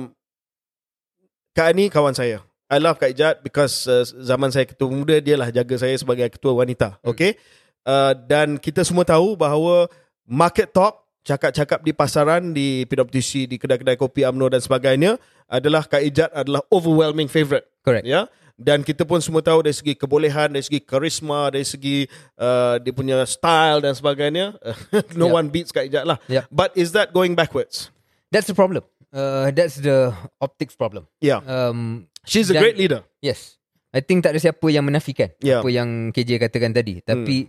[1.51, 2.45] Kak Ani kawan saya.
[2.69, 6.29] I love Kak Ijat because uh, zaman saya ketua muda dia lah jaga saya sebagai
[6.31, 7.01] ketua wanita.
[7.01, 7.11] Hmm.
[7.11, 7.35] Okay.
[7.83, 9.89] Uh, dan kita semua tahu bahawa
[10.23, 16.03] market talk cakap-cakap di pasaran di PWTC di kedai-kedai kopi UMNO dan sebagainya adalah Kak
[16.03, 18.03] Ijat adalah overwhelming favourite Correct.
[18.03, 18.27] ya
[18.59, 22.05] dan kita pun semua tahu dari segi kebolehan dari segi karisma dari segi
[22.37, 24.55] uh, dia punya style dan sebagainya
[25.19, 25.35] no Yep.
[25.35, 26.51] one beats Kak Ijat lah Yep.
[26.51, 27.91] but is that going backwards
[28.29, 28.81] That's the problem.
[29.13, 31.05] Uh, that's the optics problem.
[31.21, 33.61] yeah Um, she's a Dan- great leader yes.
[33.93, 35.61] I think tak ada siapa yang menafikan Ya.
[35.61, 37.05] apa yang KJ katakan tadi.
[37.05, 37.45] Tapi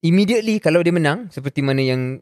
[0.00, 2.20] immediately kalau dia menang seperti mana yang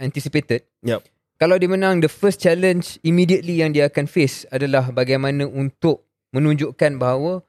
[0.00, 0.64] anticipated.
[0.84, 1.04] Yep.
[1.36, 6.96] Kalau dia menang the first challenge immediately yang dia akan face adalah bagaimana untuk menunjukkan
[6.96, 7.44] bahawa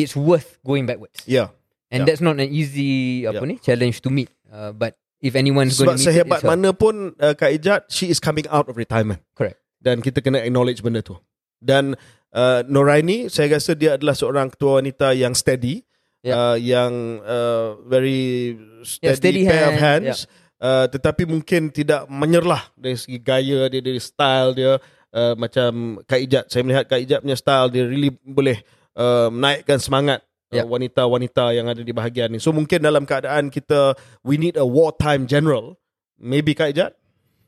[0.00, 1.20] it's worth going backwards.
[1.28, 1.52] yeah
[1.88, 2.08] And Yeah.
[2.12, 3.48] that's not an easy apa Yeah.
[3.48, 4.28] ni challenge to meet.
[4.48, 8.08] Uh, but if anyone's going to meet sehebat it, mana pun uh, Kak Ijat She
[8.12, 9.56] is coming out of retirement Correct.
[9.80, 11.16] Dan kita kena acknowledge benda tu
[11.60, 11.96] Dan
[12.32, 15.84] uh, Noraini Saya rasa dia adalah seorang ketua wanita yang steady
[16.18, 16.34] Yeah.
[16.34, 20.26] uh, Yang uh, very steady, Yeah, steady pair of hand, hands
[20.58, 24.72] uh, Tetapi mungkin tidak menyerlah Dari segi gaya dia, dari style dia
[25.14, 28.58] uh, Macam Kak Ijat Saya melihat Kak Ijat punya style Dia really boleh
[28.98, 30.64] uh, menaikkan semangat Yeah.
[30.64, 32.40] uh, wanita-wanita yang ada di bahagian ni.
[32.40, 33.92] So mungkin dalam keadaan kita
[34.24, 35.76] we need a wartime general,
[36.16, 36.96] maybe Kak Ijat,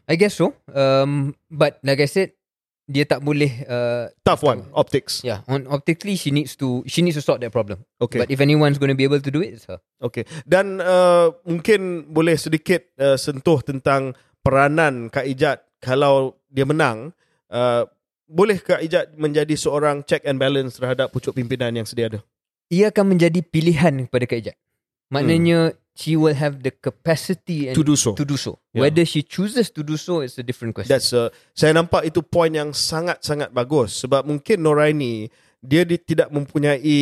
[0.04, 0.52] I guess so.
[0.68, 2.36] Um, but like I said,
[2.90, 5.22] dia tak boleh uh, tough one, optics.
[5.22, 7.86] yeah, on optically she needs to she needs to solve that problem.
[8.02, 8.26] Okay.
[8.26, 9.78] But if anyone's going to be able to do it, it's her.
[10.02, 10.26] Okay.
[10.42, 17.14] Dan uh, mungkin boleh sedikit uh, sentuh tentang peranan Kak Ijat kalau dia menang,
[17.54, 17.86] uh,
[18.26, 22.20] boleh Kak Ijat menjadi seorang check and balance terhadap pucuk pimpinan yang sedia ada?
[22.70, 24.56] Ia akan menjadi pilihan kepada Kak Ijat.
[25.10, 25.58] Maknanya
[25.92, 28.14] she will have the capacity and To do so.
[28.14, 28.56] to do so.
[28.70, 28.86] Yeah.
[28.86, 30.90] Whether she chooses to do so is a different question.
[30.90, 35.28] That's uh, saya nampak itu point yang sangat-sangat bagus sebab mungkin Noraini
[35.60, 36.96] dia di, tidak mempunyai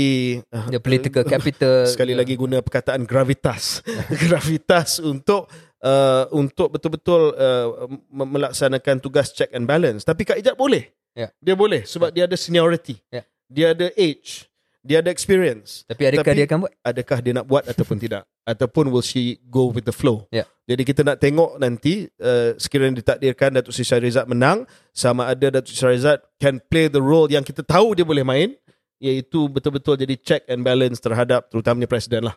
[0.50, 1.86] uh, the political capital.
[1.94, 3.86] sekali lagi guna perkataan gravitas
[4.24, 5.46] gravitas untuk
[5.78, 11.34] uh, untuk betul-betul uh, me- melaksanakan tugas check and balance tapi Kak Ijat boleh Ya.
[11.38, 13.22] dia boleh sebab dia ada seniority Ya.
[13.46, 14.46] dia ada age
[14.88, 16.72] dia ada experience Tapi adakah Tapi- dia akan buat?
[16.80, 20.48] adakah dia nak buat ataupun tidak ataupun will she go with the flow Ya.
[20.64, 24.64] jadi kita nak tengok nanti uh, sekiranya ditakdirkan Datuk Seri Syahrizat menang
[24.96, 28.56] sama ada Datuk Seri Syahrizat can play the role yang kita tahu dia boleh main
[28.96, 32.34] iaitu betul-betul jadi check and balance terhadap terutamanya presiden lah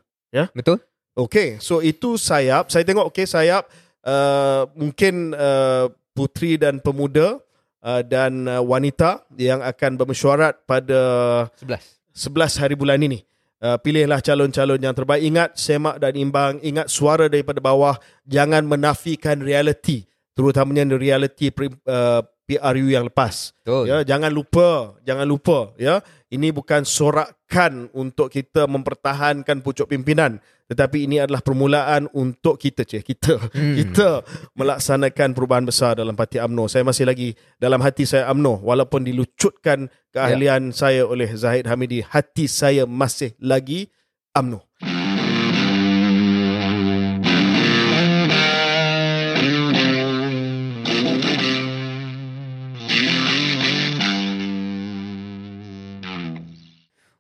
[0.52, 0.80] Betul?
[1.12, 2.72] Okay, so itu sayap.
[2.72, 3.68] Saya tengok okay sayap
[4.08, 7.36] uh, mungkin uh, putri dan pemuda
[7.84, 11.00] uh, dan uh, wanita yang akan bermesyuarat pada
[11.60, 12.01] 11.
[12.14, 13.24] 11 hari bulan ini.
[13.62, 15.22] Uh, pilihlah calon-calon yang terbaik.
[15.22, 16.58] Ingat semak dan imbang.
[16.66, 17.98] Ingat suara daripada bawah.
[18.26, 20.10] Jangan menafikan realiti.
[20.34, 23.56] Terutamanya realiti uh, PRU yang lepas.
[23.64, 23.88] Betul.
[23.88, 26.04] Ya, jangan lupa, jangan lupa ya.
[26.32, 30.40] Ini bukan sorakan untuk kita mempertahankan pucuk pimpinan,
[30.72, 33.76] tetapi ini adalah permulaan untuk kita cik, kita Hmm.
[33.76, 34.24] kita
[34.56, 36.72] melaksanakan perubahan besar dalam parti AMNO.
[36.72, 42.48] Saya masih lagi dalam hati saya AMNO walaupun dilucutkan keahlian saya oleh Zahid Hamidi, hati
[42.48, 43.92] saya masih lagi
[44.32, 44.71] AMNO.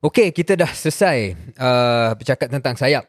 [0.01, 3.05] Okey, kita dah selesai uh, bercakap tentang sayap.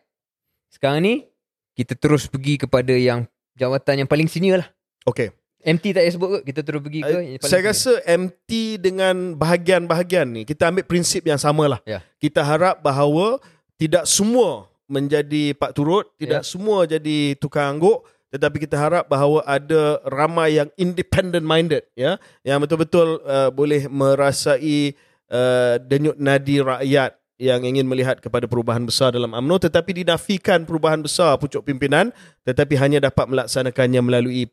[0.69, 1.25] Sekarang ni
[1.73, 3.25] kita terus pergi kepada yang
[3.57, 4.69] jawatan yang paling senior lah.
[5.09, 5.33] Okey.
[5.63, 6.39] MT tak payah sebut ke?
[6.53, 7.09] Kita terus pergi ke?
[7.09, 7.71] yang paling Saya senior?
[7.73, 11.81] rasa MT dengan bahagian-bahagian ni kita ambil prinsip yang sama lah.
[11.89, 12.05] Ya.
[12.21, 13.41] Kita harap bahawa
[13.81, 16.47] tidak semua menjadi pak turut, tidak Ya.
[16.47, 22.61] semua jadi tukang angguk, tetapi kita harap bahawa ada ramai yang independent minded ya, yang
[22.61, 24.93] betul-betul uh, boleh merasai
[25.33, 31.03] uh, denyut nadi rakyat yang ingin melihat kepada perubahan besar dalam AMNO tetapi dinafikan perubahan
[31.03, 32.15] besar pucuk pimpinan
[32.45, 34.47] tetapi hanya dapat melaksanakannya melalui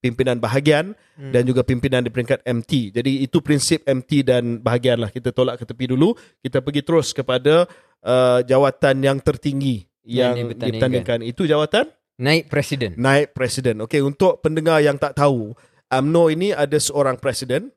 [0.00, 1.28] pimpinan bahagian Hmm.
[1.28, 2.96] dan juga pimpinan di peringkat MT.
[2.96, 5.12] Jadi itu prinsip MT dan bahagian lah.
[5.12, 6.16] Kita tolak ke tepi dulu.
[6.40, 7.68] Kita pergi terus kepada
[8.00, 10.64] uh, jawatan yang tertinggi yang, Yang dipertandingkan.
[10.96, 11.18] dipertandingkan.
[11.28, 12.96] Itu jawatan Naik presiden.
[12.96, 13.84] naib presiden.
[13.84, 15.52] Okey, untuk pendengar yang tak tahu,
[15.92, 17.68] AMNO ini ada seorang presiden,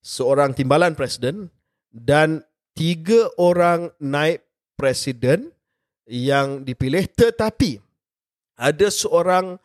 [0.00, 1.52] seorang timbalan presiden
[1.92, 4.40] dan tiga orang naib
[4.76, 5.52] presiden
[6.08, 7.78] yang dipilih tetapi
[8.56, 9.56] ada seorang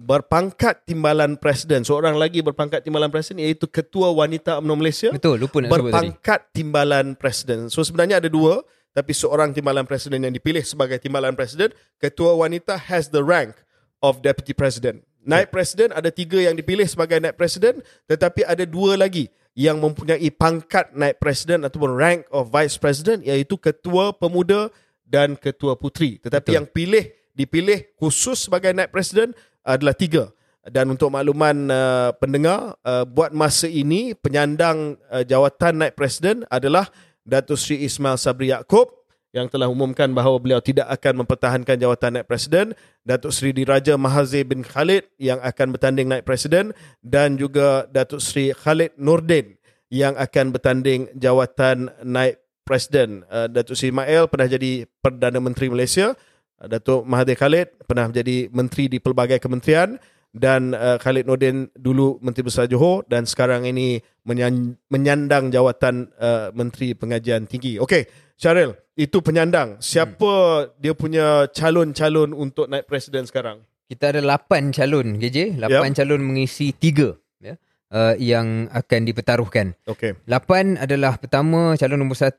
[0.00, 5.60] berpangkat timbalan presiden, seorang lagi berpangkat timbalan presiden iaitu ketua wanita UMNO Malaysia Betul, lupa
[5.60, 5.84] nak sebut tadi.
[5.84, 7.58] berpangkat timbalan presiden.
[7.68, 8.64] So sebenarnya ada dua,
[8.96, 13.60] tapi seorang timbalan presiden yang dipilih sebagai timbalan presiden, ketua wanita has the rank
[14.00, 15.04] of deputy president.
[15.20, 20.30] Naib presiden ada tiga yang dipilih sebagai naib presiden, tetapi ada dua lagi yang mempunyai
[20.30, 24.70] pangkat naib presiden ataupun rank of vice president iaitu ketua pemuda
[25.02, 26.22] dan ketua puteri.
[26.22, 26.56] Tetapi Betul.
[26.56, 29.34] yang pilih dipilih khusus sebagai naib presiden
[29.66, 30.30] adalah tiga.
[30.60, 36.92] Dan untuk makluman uh, pendengar, uh, buat masa ini penyandang uh, jawatan naib presiden adalah
[37.24, 38.99] Datuk Sri Ismail Sabri Yaakob
[39.30, 42.74] yang telah umumkan bahawa beliau tidak akan mempertahankan jawatan naib presiden,
[43.06, 46.74] Datuk Sri Diraja Mahathir bin Khalid yang akan bertanding naib presiden.
[46.98, 49.54] Dan juga Datuk Sri Khalid Nordin
[49.90, 53.22] yang akan bertanding jawatan naib presiden.
[53.30, 56.14] Uh, Datuk Sri Ismail pernah jadi Perdana Menteri Malaysia,
[56.58, 59.98] uh, Datuk Mahathir Khalid pernah menjadi menteri di pelbagai kementerian
[60.30, 66.54] dan uh, Khalid Nordin dulu Menteri Besar Johor dan sekarang ini menyan- menyandang jawatan uh,
[66.54, 67.82] Menteri Pengajian Tinggi.
[67.82, 68.06] Okey,
[68.38, 69.82] Syaril, itu penyandang.
[69.82, 70.32] Siapa
[70.78, 73.66] dia punya calon-calon untuk naik presiden sekarang?
[73.84, 75.58] Kita ada 8 calon, GJ.
[75.58, 75.82] 8 Yap.
[75.98, 77.10] calon mengisi 3
[77.42, 77.58] ya,
[77.90, 79.74] uh, yang akan dipertaruhkan.
[79.84, 80.14] Okey.
[80.30, 82.38] 8 adalah pertama calon nombor 1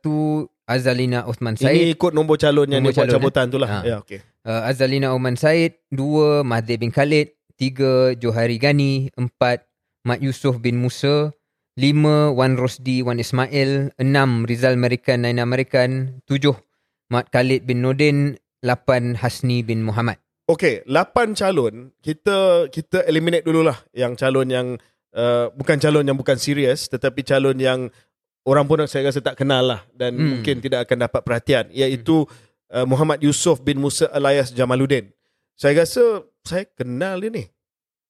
[0.64, 1.76] Azalina Osman Said.
[1.76, 3.70] Ini ikut nombor calon yang Nombor dia buat calon, cabutan tu lah.
[3.70, 3.80] Ha.
[3.84, 4.24] Ya, okey.
[4.48, 9.38] uh, Azalina Oman Said, 2 Mahathir bin Khalid, 3 Johari Gani, 4
[10.10, 11.30] Mat Yusof bin Musa,
[11.78, 16.58] 5 Wan Rosdi Wan Ismail, 6 Rizal American Naina American, 7
[17.14, 20.18] Mat Khalid bin Nordin, 8 Hasni bin Muhammad.
[20.50, 24.68] Okey, 8 calon, kita kita eliminate dululah yang calon yang
[25.14, 27.94] uh, bukan calon yang bukan serius tetapi calon yang
[28.42, 30.42] orang pun saya rasa tak kenal lah dan Hmm.
[30.42, 32.26] mungkin tidak akan dapat perhatian iaitu
[32.74, 35.14] uh, Muhammad Yusof bin Musa alias Jamaluddin.
[35.56, 37.46] Saya rasa saya kenal dia ni.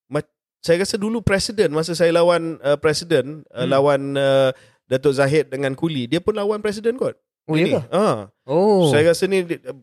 [0.08, 0.24] Ma-
[0.60, 3.70] Saya rasa dulu presiden masa saya lawan uh, presiden uh, Hmm.
[3.70, 4.50] lawan uh,
[4.86, 7.16] Datuk Zahid dengan Kuli, dia pun lawan presiden kot.
[7.48, 7.82] Oh, ya ke?
[7.90, 8.30] Ah.
[8.46, 8.88] Oh.
[8.88, 9.42] Saya rasa ni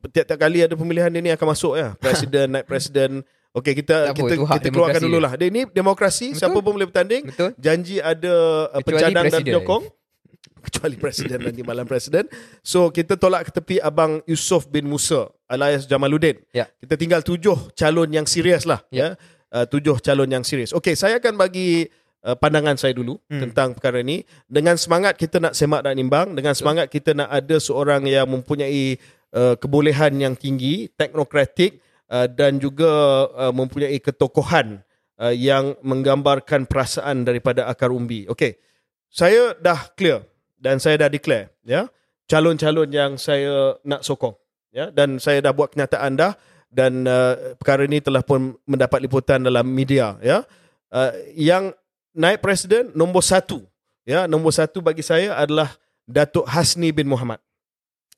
[0.09, 1.97] tiap-tiap kali ada pemilihan dia ni akan masuk ya.
[2.01, 3.11] Presiden, naik presiden.
[3.51, 5.33] Okey kita Tak apa, kita hak kita keluarkan dululah.
[5.35, 6.39] Dia ni demokrasi, Betul.
[6.39, 7.23] siapa pun boleh bertanding.
[7.27, 7.51] Betul?
[7.59, 8.35] Janji ada
[8.71, 9.85] uh, pencadang dan penyokong.
[10.69, 12.25] Kecuali presiden dan timbalan presiden.
[12.61, 16.37] So kita tolak ke tepi abang Yusof bin Musa alias Jamaluddin.
[16.53, 16.69] Ya.
[16.79, 19.17] Kita tinggal tujuh calon yang serius lah Ya.
[19.17, 19.21] ya.
[19.49, 20.77] Uh, tujuh calon yang serius.
[20.77, 21.89] Okey, saya akan bagi
[22.21, 23.33] uh, pandangan saya dulu Hmm.
[23.33, 23.41] hmm.
[23.49, 27.57] tentang perkara ini dengan semangat kita nak semak dan imbang, dengan semangat kita nak ada
[27.57, 29.01] seorang yang mempunyai
[29.33, 31.81] uh, kebolehan yang tinggi, teknokratik
[32.13, 34.85] uh, dan juga uh, mempunyai ketokohan
[35.17, 38.29] uh, yang menggambarkan perasaan daripada akar umbi.
[38.29, 38.61] Okey.
[39.09, 40.29] Saya dah clear
[40.61, 41.89] dan saya dah declare ya
[42.29, 44.37] calon-calon yang saya nak sokong
[44.79, 46.39] ya dan saya dah buat kenyataan dah
[46.71, 50.47] dan uh, perkara ini telah pun mendapat liputan dalam media ya.
[50.89, 51.75] Uh, yang
[52.15, 53.67] naik presiden nombor satu
[54.07, 54.31] ya.
[54.31, 55.75] Nombor satu bagi saya adalah
[56.07, 57.43] Datuk Hasni bin Muhammad.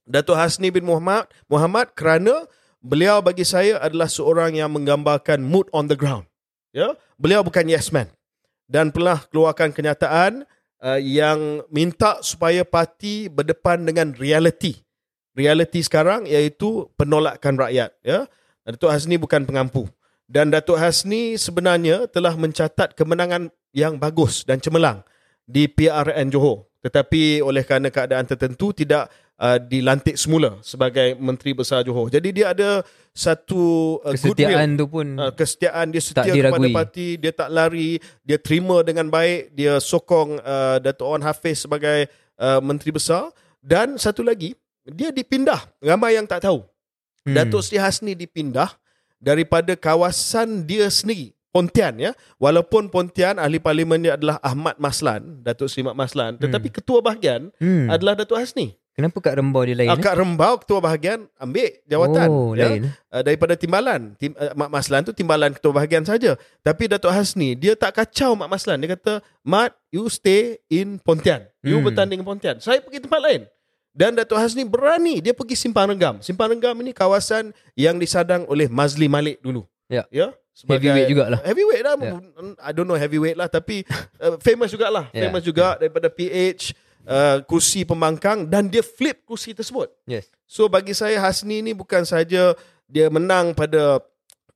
[0.04, 2.44] Datuk Hasni bin Muhammad Muhammad kerana
[2.82, 6.26] beliau bagi saya adalah seorang yang menggambarkan mood on the ground
[6.74, 6.92] ya.
[7.16, 8.10] Beliau bukan yes man
[8.66, 10.42] dan pernah keluarkan kenyataan
[10.82, 14.78] uh, yang minta supaya parti berdepan dengan reality.
[15.34, 17.94] Reality sekarang iaitu penolakan rakyat.
[18.02, 18.26] Ya,
[18.66, 19.86] Datuk Hasni bukan pengampu.
[20.30, 25.02] Dan Datuk Hasni sebenarnya telah mencatat kemenangan yang bagus dan cemerlang
[25.46, 26.70] di PRN Johor.
[26.80, 32.08] Tetapi oleh kerana keadaan tertentu tidak uh, dilantik semula sebagai Menteri Besar Johor.
[32.08, 34.80] Jadi dia ada satu uh, Kesetiaan goodwill.
[34.80, 39.52] tu pun Uh, kesetiaan dia setia kepada parti, dia tak lari, dia terima dengan baik,
[39.52, 42.08] dia sokong uh, Datuk Wan Hafiz sebagai
[42.40, 44.56] uh, Menteri Besar dan satu lagi
[44.90, 45.60] dia dipindah.
[45.78, 46.62] Ramai yang tak tahu.
[47.24, 47.34] hmm.
[47.34, 48.74] Datuk Seri Hasni dipindah
[49.16, 51.32] daripada kawasan dia sendiri.
[51.50, 52.14] Pontian ya.
[52.38, 57.50] Walaupun Pontian ahli parlimen dia adalah Ahmad Maslan, Datuk Seri Mat Maslan, tetapi ketua bahagian
[57.58, 57.90] hmm.
[57.90, 58.78] adalah Datuk Hasni.
[58.90, 59.88] Kenapa kat Rembau dia lain?
[59.88, 59.94] eh?
[59.96, 62.90] Akak Rembau ketua bahagian ambil jawatan oh, ya lain.
[63.08, 64.12] uh, daripada timbalan.
[64.14, 66.38] Tim, uh, Mat Maslan tu timbalan ketua bahagian saja.
[66.60, 68.78] Tapi Datuk Hasni dia tak kacau Mat Maslan.
[68.78, 71.48] Dia kata, "Mat, you stay in Pontian.
[71.66, 71.86] You Hmm.
[71.90, 72.62] bertanding Pontian.
[72.62, 73.42] Saya pergi tempat lain."
[73.90, 76.22] Dan Datuk Hasni berani dia pergi Simpang Renggam.
[76.22, 79.66] Simpang Renggam ini kawasan yang disadang oleh Mazli Malik dulu.
[79.90, 80.06] Ya.
[80.14, 80.30] Ya.
[80.54, 81.40] Heavyweight jugalah.
[81.42, 81.94] Heavyweight lah.
[81.98, 82.14] Ya.
[82.62, 83.82] I don't know heavyweight lah tapi
[84.22, 85.10] uh, famous jugalah.
[85.10, 85.26] Ya.
[85.26, 86.70] Famous juga daripada PH
[87.06, 89.90] uh, kursi pembangkang dan dia flip kursi tersebut.
[90.06, 90.30] Yes.
[90.46, 92.54] So bagi saya Hasni ni bukan saja
[92.86, 94.02] dia menang pada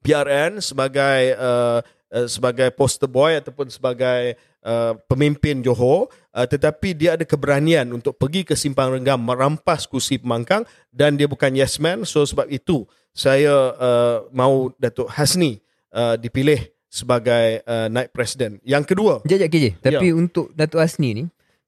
[0.04, 1.80] PRN sebagai uh,
[2.14, 8.16] uh, sebagai poster boy ataupun sebagai uh, pemimpin Johor uh, tetapi dia ada keberanian untuk
[8.18, 12.88] pergi ke Simpang Renggam merampas kursi pembangkang dan dia bukan yes man so sebab itu
[13.14, 15.62] saya uh, mau Datuk Hasni
[15.94, 18.62] uh, dipilih sebagai uh, naib presiden.
[18.62, 19.66] Yang kedua, sekejap KJ.
[19.82, 20.14] Tapi Ya.
[20.14, 21.24] untuk Datuk Hasni ni,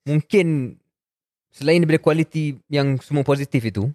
[0.07, 0.79] mungkin
[1.51, 3.91] selain daripada kualiti yang semua positif itu,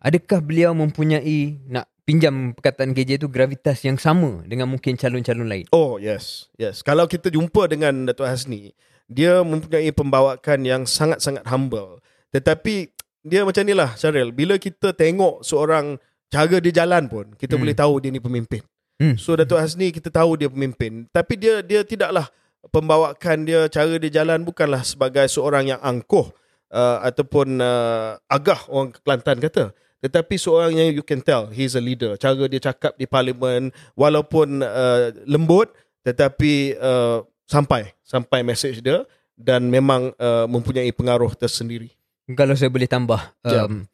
[0.00, 5.66] adakah beliau mempunyai, nak pinjam perkataan KJ tu, gravitas yang sama dengan mungkin calon-calon lain?
[5.70, 6.82] Oh yes, yes.
[6.82, 8.74] Kalau kita jumpa dengan Datuk Hasni,
[9.06, 12.02] dia mempunyai pembawaan yang sangat-sangat humble.
[12.34, 14.32] Tetapi dia macam ni lah Syaril.
[14.32, 17.62] Bila kita tengok seorang cara dia jalan pun, kita Hmm.
[17.62, 18.62] boleh tahu dia ni pemimpin.
[19.00, 19.16] Hmm.
[19.18, 21.10] So Datuk Hasni kita tahu dia pemimpin.
[21.10, 22.28] Tapi dia dia tidaklah
[22.70, 26.30] pembawaan dia, cara dia jalan bukanlah sebagai seorang yang angkuh
[26.70, 29.64] uh, ataupun uh, agah orang Kelantan kata.
[30.00, 32.16] Tetapi seorang yang you can tell he's a leader.
[32.16, 35.68] Cara dia cakap di parlimen walaupun uh, lembut
[36.00, 39.04] tetapi uh, sampai sampai message dia
[39.36, 41.92] dan memang uh, mempunyai pengaruh tersendiri.
[42.32, 43.84] Kalau saya boleh tambah, um,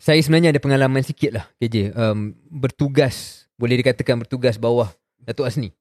[0.00, 1.92] saya sebenarnya ada pengalaman sikit lah KJ.
[1.92, 4.88] Um, bertugas, boleh dikatakan bertugas bawah
[5.20, 5.74] Datuk Hasni.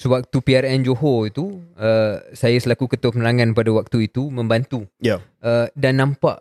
[0.00, 5.20] Sewaktu PRN Johor itu, uh, saya selaku ketua penerangan pada waktu itu membantu Ya.
[5.44, 6.40] uh, dan nampak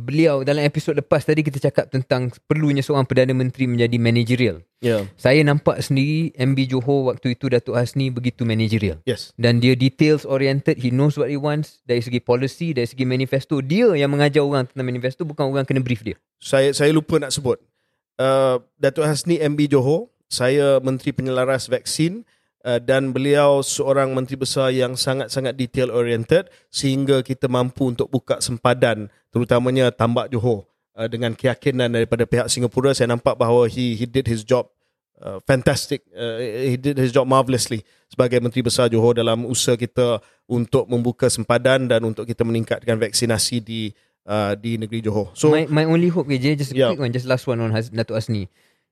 [0.00, 4.64] beliau dalam episod lepas tadi kita cakap tentang perlunya seorang Perdana Menteri menjadi managerial.
[4.80, 5.04] Ya.
[5.20, 9.04] Saya nampak sendiri MB Johor waktu itu Datuk Hasni begitu managerial.
[9.04, 9.36] Yes.
[9.36, 13.60] Dan dia details oriented, he knows what he wants dari segi policy, dari segi manifesto.
[13.60, 16.16] Dia yang mengajar orang tentang manifesto, bukan orang kena brief dia.
[16.40, 17.60] Saya saya lupa nak sebut.
[18.16, 22.24] Uh, Datuk Hasni MB Johor, saya Menteri Penyelaras Vaksin
[22.64, 28.40] uh, dan beliau seorang menteri besar yang sangat-sangat detail oriented sehingga kita mampu untuk buka
[28.42, 34.04] sempadan terutamanya tambak Johor uh, dengan keyakinan daripada pihak Singapura saya nampak bahawa he he
[34.04, 34.68] did his job
[35.22, 40.20] uh, fantastic uh, he did his job marvelously sebagai menteri besar Johor dalam usaha kita
[40.50, 43.94] untuk membuka sempadan dan untuk kita meningkatkan vaksinasi di
[44.26, 45.32] uh, di negeri Johor.
[45.38, 46.92] So, my, my only hope KJ, just Yeah.
[46.92, 48.50] quick one, just last one on Has, Datuk Hasni.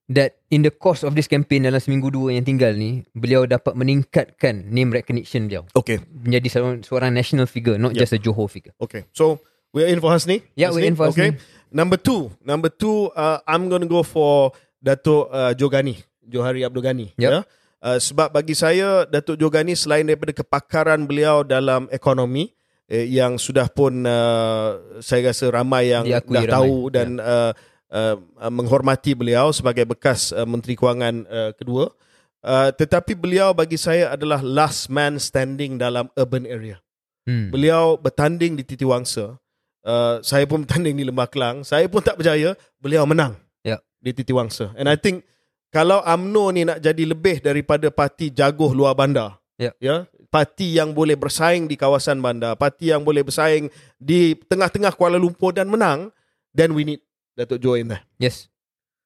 [0.08, 3.76] That in the course of this campaign dalam seminggu dua yang tinggal ni, beliau dapat
[3.76, 5.68] meningkatkan name recognition beliau.
[5.76, 6.00] okay.
[6.08, 8.08] Menjadi seorang, seorang national figure, not Yeah.
[8.08, 8.72] just a Johor figure.
[8.80, 9.36] Okay, so
[9.68, 10.40] we're in for Hasni.
[10.56, 11.44] Yeah, we're in for Okay, Hasni.
[11.68, 16.80] number two, number two, uh, I'm going to go for Datuk uh, Jogani, Johari Abdul
[16.80, 17.12] Ghani.
[17.20, 17.28] Yep.
[17.28, 17.44] Ya.
[17.78, 22.50] Uh, sebab bagi saya Datuk Jogani selain daripada kepakaran beliau dalam ekonomi
[22.88, 26.54] eh, yang sudah pun uh, saya rasa ramai yang Diakui dah ramai.
[26.56, 27.52] tahu dan uh, uh,
[27.92, 28.16] uh,
[28.48, 31.92] menghormati beliau sebagai bekas uh, Menteri Kewangan uh, kedua.
[32.38, 36.78] Uh, tetapi beliau bagi saya adalah last man standing dalam urban area.
[37.26, 37.50] Hmm.
[37.52, 39.36] Beliau bertanding di Titi Wangsa.
[39.82, 41.66] Uh, saya pun bertanding di Lembah Kelang.
[41.66, 43.36] Saya pun tak percaya beliau menang
[43.66, 43.82] Ya.
[44.00, 44.72] di Titi Wangsa.
[44.78, 45.26] And I think
[45.68, 49.36] kalau AMNO ni nak jadi lebih daripada parti jaguh luar bandar.
[49.58, 49.74] Ya.
[49.82, 53.66] Ya, parti yang boleh bersaing di kawasan bandar, parti yang boleh bersaing
[53.98, 56.14] di tengah-tengah Kuala Lumpur dan menang,
[56.54, 57.02] then we need
[57.38, 58.02] Datuk Joe in there.
[58.18, 58.50] Yes.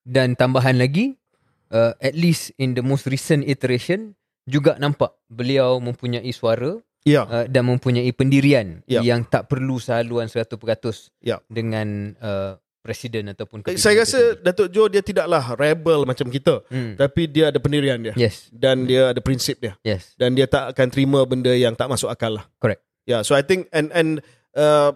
[0.00, 1.20] Dan tambahan lagi,
[1.68, 7.22] uh, at least in the most recent iteration, juga nampak beliau mempunyai suara Ya.
[7.22, 9.02] uh, dan mempunyai pendirian Ya.
[9.02, 11.42] yang tak perlu sehaluan 100% Ya.
[11.46, 14.42] dengan uh, presiden ataupun Eh, Saya kepimpinan rasa tertinggi.
[14.42, 16.62] Datuk Joe dia tidaklah rebel macam kita.
[16.66, 16.98] hmm.
[16.98, 18.14] Tapi dia ada pendirian dia.
[18.16, 19.74] yes Dan dia ada prinsip dia.
[19.82, 22.46] yes Dan dia tak akan terima benda yang tak masuk akal lah.
[22.58, 22.82] Correct.
[23.02, 24.22] Yeah, so I think and and
[24.54, 24.94] uh,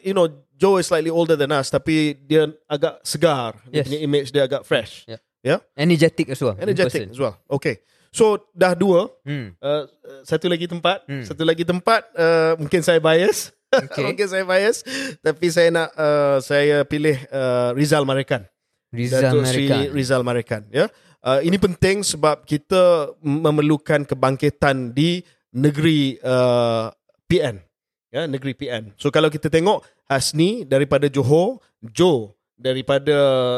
[0.00, 0.24] you know
[0.64, 3.60] Joe is slightly older than us tapi dia agak segar.
[3.68, 3.92] Dia Yes.
[3.92, 5.04] punya image dia agak fresh.
[5.76, 7.36] energetic as well Energetic as well.
[7.52, 7.84] Okay.
[8.08, 9.12] So dah dua.
[9.28, 9.60] hmm.
[9.60, 9.84] Uh,
[10.24, 11.04] satu lagi tempat.
[11.04, 11.20] Hmm.
[11.20, 12.08] Satu lagi tempat.
[12.16, 13.52] Uh, mungkin saya bias.
[13.74, 14.06] Okay.
[14.06, 14.86] mungkin saya bias.
[15.18, 18.46] Tapi saya nak uh, saya pilih uh, Rizal Marikan.
[18.94, 20.62] Rizal Datuk Sri Marikan Rizal Marikan.
[20.70, 20.86] Ya.
[21.18, 26.94] Uh, ini penting sebab kita memerlukan kebangkitan di negeri uh,
[27.26, 27.58] PN.
[28.14, 28.94] Ya, negeri PN.
[28.94, 33.10] So kalau kita tengok Hasni daripada Johor, Joe daripada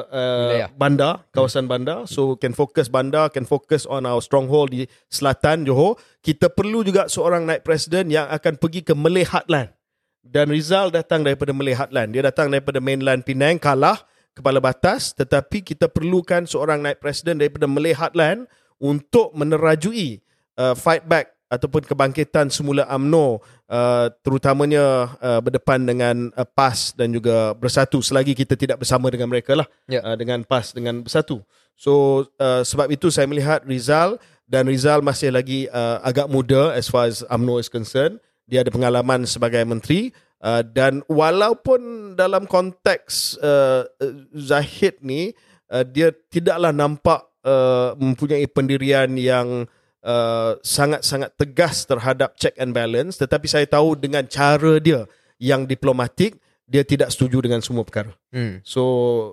[0.08, 0.72] Wilayah.
[0.72, 2.08] uh, bandar, kawasan bandar.
[2.08, 6.00] So can focus bandar, can focus on our stronghold di selatan Johor.
[6.24, 9.76] Kita perlu juga seorang naik presiden yang akan pergi ke Malay Heartland.
[10.24, 12.16] Dan Rizal datang daripada Malay Heartland.
[12.16, 15.12] Dia datang daripada mainland Penang, kalah kepala batas.
[15.12, 18.48] Tetapi kita perlukan seorang naik presiden daripada Malay Heartland
[18.80, 20.24] untuk menerajui
[20.56, 23.38] uh, fight back ataupun kebangkitan semula AMNO
[23.70, 29.30] uh, terutamanya uh, berdepan dengan uh, PAS dan juga Bersatu selagi kita tidak bersama dengan
[29.30, 30.02] mereka lah Ya.
[30.02, 31.42] uh, dengan PAS dengan Bersatu.
[31.76, 34.16] So uh, sebab itu saya melihat Rizal
[34.48, 38.22] dan Rizal masih lagi uh, agak muda as far as AMNO is concerned.
[38.46, 45.34] Dia ada pengalaman sebagai menteri uh, dan walaupun dalam konteks uh, uh, Zahid ni
[45.68, 49.66] uh, dia tidaklah nampak uh, mempunyai pendirian yang
[50.06, 55.04] uh, sangat-sangat tegas terhadap check and balance tetapi saya tahu dengan cara dia
[55.42, 58.14] yang diplomatik dia tidak setuju dengan semua perkara.
[58.30, 58.62] hmm.
[58.66, 58.82] So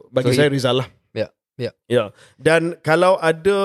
[0.10, 0.90] bagi So, saya Rizal lah.
[1.14, 1.72] Ya, ya.
[1.90, 2.04] Ya.
[2.38, 3.58] Dan kalau ada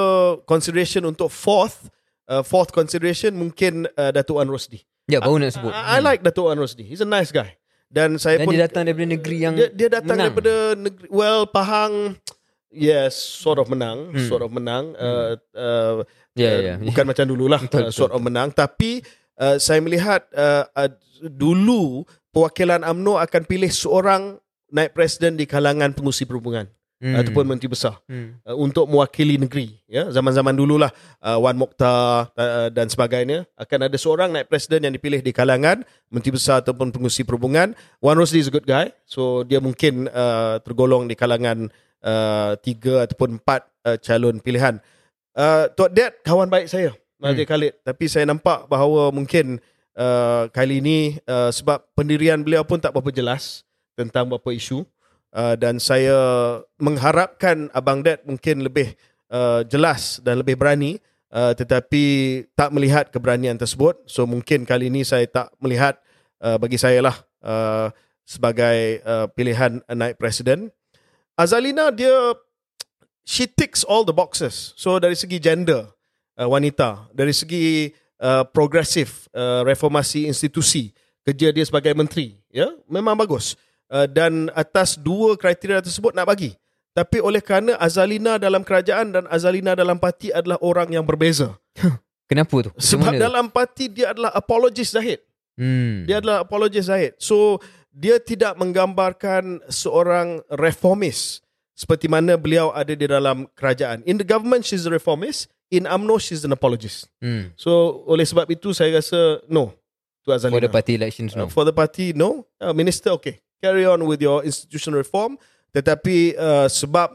[0.44, 1.88] consideration untuk fourth
[2.28, 4.84] uh, fourth consideration mungkin uh, Datuk An Rosdi.
[5.08, 5.72] Ya, baru nak sebut.
[5.72, 6.84] I, I like Datuk An Rosdi.
[6.84, 7.56] He's a nice guy.
[7.88, 10.28] Dan saya Dan pun dia datang daripada negeri yang dia, dia datang menang.
[10.28, 12.20] daripada negeri well Pahang
[12.70, 14.26] yes sort of menang Hmm.
[14.26, 16.04] sort of menang uh, uh,
[16.38, 16.74] Ya, uh, ya.
[16.78, 19.02] bukan macam dululah Betul, uh, sort of menang tapi
[19.36, 20.90] uh, saya melihat uh, uh,
[21.24, 24.38] dulu perwakilan AMNO akan pilih seorang
[24.68, 27.14] naib presiden di kalangan pengusi perhubungan Hmm.
[27.14, 28.42] ataupun menteri besar hmm.
[28.42, 30.90] uh, untuk mewakili negeri ya zaman-zaman dululah
[31.22, 35.86] uh, Wan Mokhtar uh, dan sebagainya akan ada seorang naib presiden yang dipilih di kalangan
[36.10, 37.70] menteri besar ataupun pengusi perhubungan
[38.02, 41.70] Wan Rosli is a good guy so dia mungkin uh, tergolong di kalangan
[42.02, 44.78] uh, tiga ataupun empat uh, calon pilihan.
[45.34, 47.50] Uh, Tok Dad kawan baik saya Mahathir Hmm.
[47.50, 47.72] Khalid.
[47.82, 49.58] Tapi saya nampak bahawa mungkin
[49.98, 53.66] uh, kali ini uh, sebab pendirian beliau pun tak berapa jelas
[53.98, 54.86] tentang beberapa isu
[55.34, 56.14] uh, dan saya
[56.78, 58.94] mengharapkan Abang Dad mungkin lebih
[59.34, 61.02] uh, jelas dan lebih berani
[61.34, 63.98] uh, tetapi tak melihat keberanian tersebut.
[64.06, 65.98] So mungkin kali ini saya tak melihat
[66.38, 67.90] uh, bagi saya lah uh,
[68.22, 70.70] sebagai uh, pilihan naik presiden
[71.38, 72.34] Azalina dia
[73.22, 74.74] she ticks all the boxes.
[74.74, 75.86] So dari segi gender
[76.34, 80.90] uh, wanita dari segi uh, progresif uh, reformasi institusi
[81.22, 83.54] kerja dia sebagai menteri ya memang bagus.
[83.88, 86.58] Uh, dan atas dua kriteria tersebut nak bagi.
[86.92, 91.54] Tapi oleh kerana Azalina dalam kerajaan dan Azalina dalam parti adalah orang yang berbeza.
[92.30, 92.70] Kenapa tu?
[92.74, 95.22] Sebab mana dalam parti dia adalah apologist Zahid.
[95.58, 96.06] Hmm.
[96.06, 97.18] dia adalah apologist Zahid.
[97.18, 97.58] So
[97.90, 101.40] dia tidak menggambarkan seorang reformis
[101.72, 106.18] seperti mana beliau ada di dalam kerajaan in the government she's a reformist in UMNO
[106.18, 107.54] she's an apologist hmm.
[107.54, 109.72] So oleh sebab itu saya rasa no
[110.24, 110.66] to For Azalina.
[110.66, 111.44] the party elections Uh, no.
[111.48, 112.44] for the party no.
[112.58, 113.40] Uh, minister okay.
[113.58, 115.34] Carry on with your institutional reform
[115.72, 117.14] tetapi uh, sebab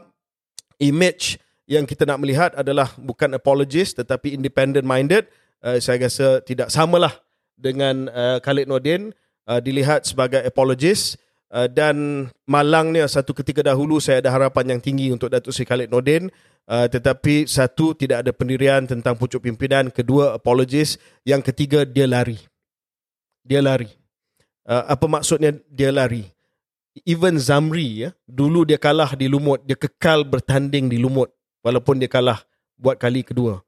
[0.80, 5.28] image yang kita nak melihat adalah bukan apologist tetapi independent minded
[5.64, 7.12] uh, saya rasa tidak samalah
[7.56, 9.14] dengan uh, Khalid Nordin
[9.48, 11.16] uh, dilihat sebagai apologist
[11.52, 15.88] uh, dan malangnya satu ketika dahulu saya ada harapan yang tinggi untuk Datuk Seri Khalid
[15.92, 16.28] Nordin
[16.68, 22.40] uh, tetapi satu tidak ada pendirian tentang pucuk pimpinan kedua apologist yang ketiga dia lari.
[23.44, 23.88] Dia lari.
[24.64, 26.24] Uh, apa maksudnya dia lari?
[27.04, 32.08] Even Zamri ya dulu dia kalah di Lumut dia kekal bertanding di Lumut walaupun dia
[32.08, 32.40] kalah
[32.78, 33.60] buat kali kedua.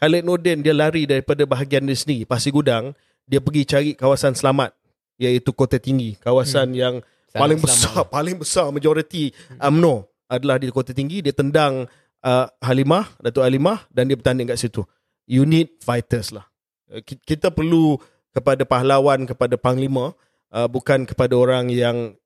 [0.00, 4.76] Khalid Nordin dia lari daripada bahagian dia sendiri Pasir Gudang dia pergi cari kawasan selamat
[5.20, 6.16] iaitu Kota Tinggi.
[6.20, 6.78] Kawasan hmm.
[6.78, 6.94] yang
[7.30, 8.06] Sangat paling selamat besar lah.
[8.16, 9.24] paling besar majoriti
[9.58, 9.94] UMNO
[10.30, 11.24] adalah di Kota Tinggi.
[11.24, 11.88] Dia tendang
[12.24, 14.84] uh, Halimah Datuk Halimah dan dia bertanding kat situ.
[15.24, 16.46] You need fighters lah.
[16.90, 17.96] Uh, ki- kita perlu
[18.34, 20.12] kepada pahlawan kepada panglima
[20.50, 22.18] uh, bukan kepada orang yang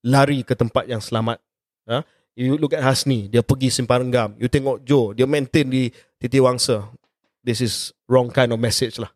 [0.00, 1.38] lari ke tempat yang selamat.
[1.90, 2.00] Ha?
[2.40, 6.38] you look at Hasni dia pergi Simpang Renggam you tengok Joe dia maintain di Titi
[6.38, 6.88] Wangsa
[7.42, 9.12] this is wrong kind of message lah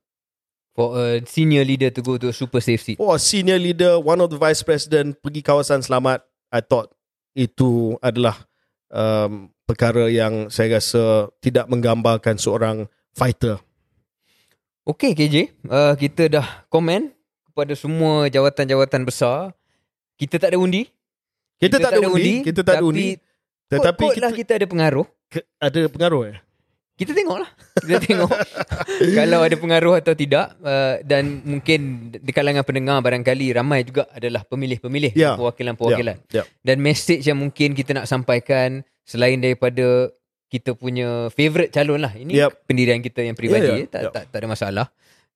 [0.74, 2.98] For a senior leader to go to a super safe seat.
[2.98, 6.90] oh a senior leader one of the vice president pergi kawasan selamat I thought
[7.34, 8.42] itu adalah
[8.90, 13.58] um, perkara yang saya rasa tidak menggambarkan seorang fighter.
[14.84, 15.36] Okey KJ,
[15.70, 17.08] uh, kita dah komen
[17.48, 19.54] kepada semua jawatan-jawatan besar.
[20.14, 20.90] Kita tak ada undi.
[21.56, 23.16] Kita, tak, ada undi, kita tak ada undi.
[23.70, 25.06] Tetapi Kot-kot kita lah kita ada pengaruh.
[25.32, 26.36] ke- ada pengaruh ya.
[26.95, 27.51] Kita tengok lah.
[27.86, 28.30] Kita tengok.
[29.14, 30.55] Kalau ada pengaruh atau tidak.
[30.62, 35.12] Uh, dan mungkin di kalangan pendengar barangkali ramai juga adalah pemilih-pemilih.
[35.18, 35.34] Ya.
[35.34, 36.22] Perwakilan-perwakilan.
[36.30, 36.47] Ya.
[36.62, 40.14] Dan message yang mungkin kita nak sampaikan selain daripada
[40.47, 42.14] kita punya favourite calon lah.
[42.14, 42.51] Ini Yep.
[42.70, 43.66] pendirian kita yang peribadi.
[43.66, 43.74] Ya.
[43.74, 43.86] eh.
[43.90, 44.11] Tak, Ya.
[44.14, 44.86] tak, tak ada masalah.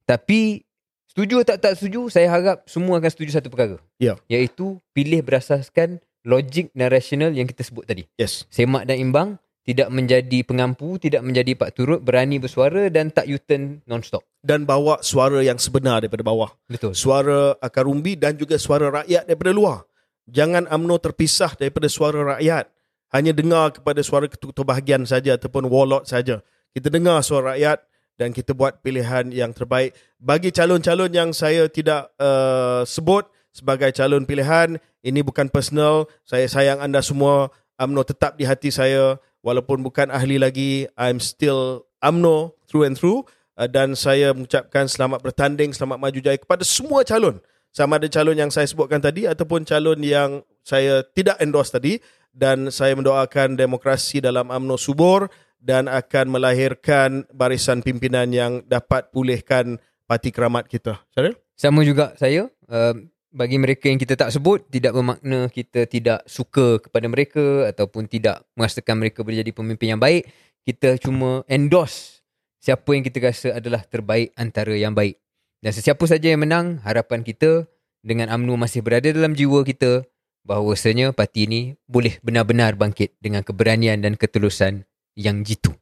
[0.07, 0.63] Tapi
[1.11, 3.83] setuju atau tak setuju, saya harap semua akan setuju satu perkara.
[3.99, 4.15] Ya.
[4.31, 8.07] Iaitu pilih berasaskan logik dan rasional yang kita sebut tadi.
[8.15, 8.47] Yes.
[8.47, 13.85] Semak dan imbang, tidak menjadi pengampu, tidak menjadi pak turut, berani bersuara dan tak U-turn
[13.85, 14.25] non-stop.
[14.41, 16.49] Dan bawa suara yang sebenar daripada bawah.
[16.73, 16.97] Betul.
[16.97, 19.85] Suara akar umbi dan juga suara rakyat daripada luar.
[20.25, 22.65] Jangan AMNO terpisah daripada suara rakyat.
[23.13, 26.41] Hanya dengar kepada suara ketua-ketua bahagian saja ataupun warlord saja.
[26.73, 27.85] Kita dengar suara rakyat
[28.17, 29.93] dan kita buat pilihan yang terbaik.
[30.17, 36.09] Bagi calon-calon yang saya tidak uh, sebut sebagai calon pilihan, ini bukan personal.
[36.25, 37.53] Saya sayang anda semua.
[37.77, 39.21] AMNO tetap di hati saya.
[39.43, 43.27] Walaupun bukan ahli lagi, I'm still AMNO through and through.
[43.59, 47.43] Uh, dan saya mengucapkan selamat bertanding, selamat maju jaya kepada semua calon.
[47.75, 51.99] Sama ada calon yang saya sebutkan tadi ataupun calon yang saya tidak endorse tadi.
[52.35, 55.27] Dan saya mendoakan demokrasi dalam AMNO subur
[55.59, 61.03] dan akan melahirkan barisan pimpinan yang dapat pulihkan parti keramat kita.
[61.11, 61.35] Syaril?
[61.59, 62.95] Sama juga saya, uh,
[63.29, 68.45] bagi mereka yang kita tak sebut, tidak bermakna kita tidak suka kepada mereka ataupun tidak
[68.57, 70.29] merasakan mereka boleh jadi pemimpin yang baik.
[70.65, 72.25] Kita cuma endorse
[72.61, 75.21] siapa yang kita rasa adalah terbaik antara yang baik.
[75.59, 77.67] Dan sesiapa saja yang menang, harapan kita
[78.01, 80.07] dengan UMNO masih berada dalam jiwa kita
[80.47, 84.87] bahawasanya parti ini boleh benar-benar bangkit dengan keberanian dan ketulusan
[85.19, 85.75] yang jitu.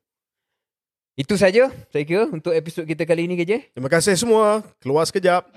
[1.16, 3.72] Itu saja saya kira untuk episod kita kali ini KJ.
[3.72, 4.61] Terima kasih semua.
[4.80, 5.49] Keluar sekejap.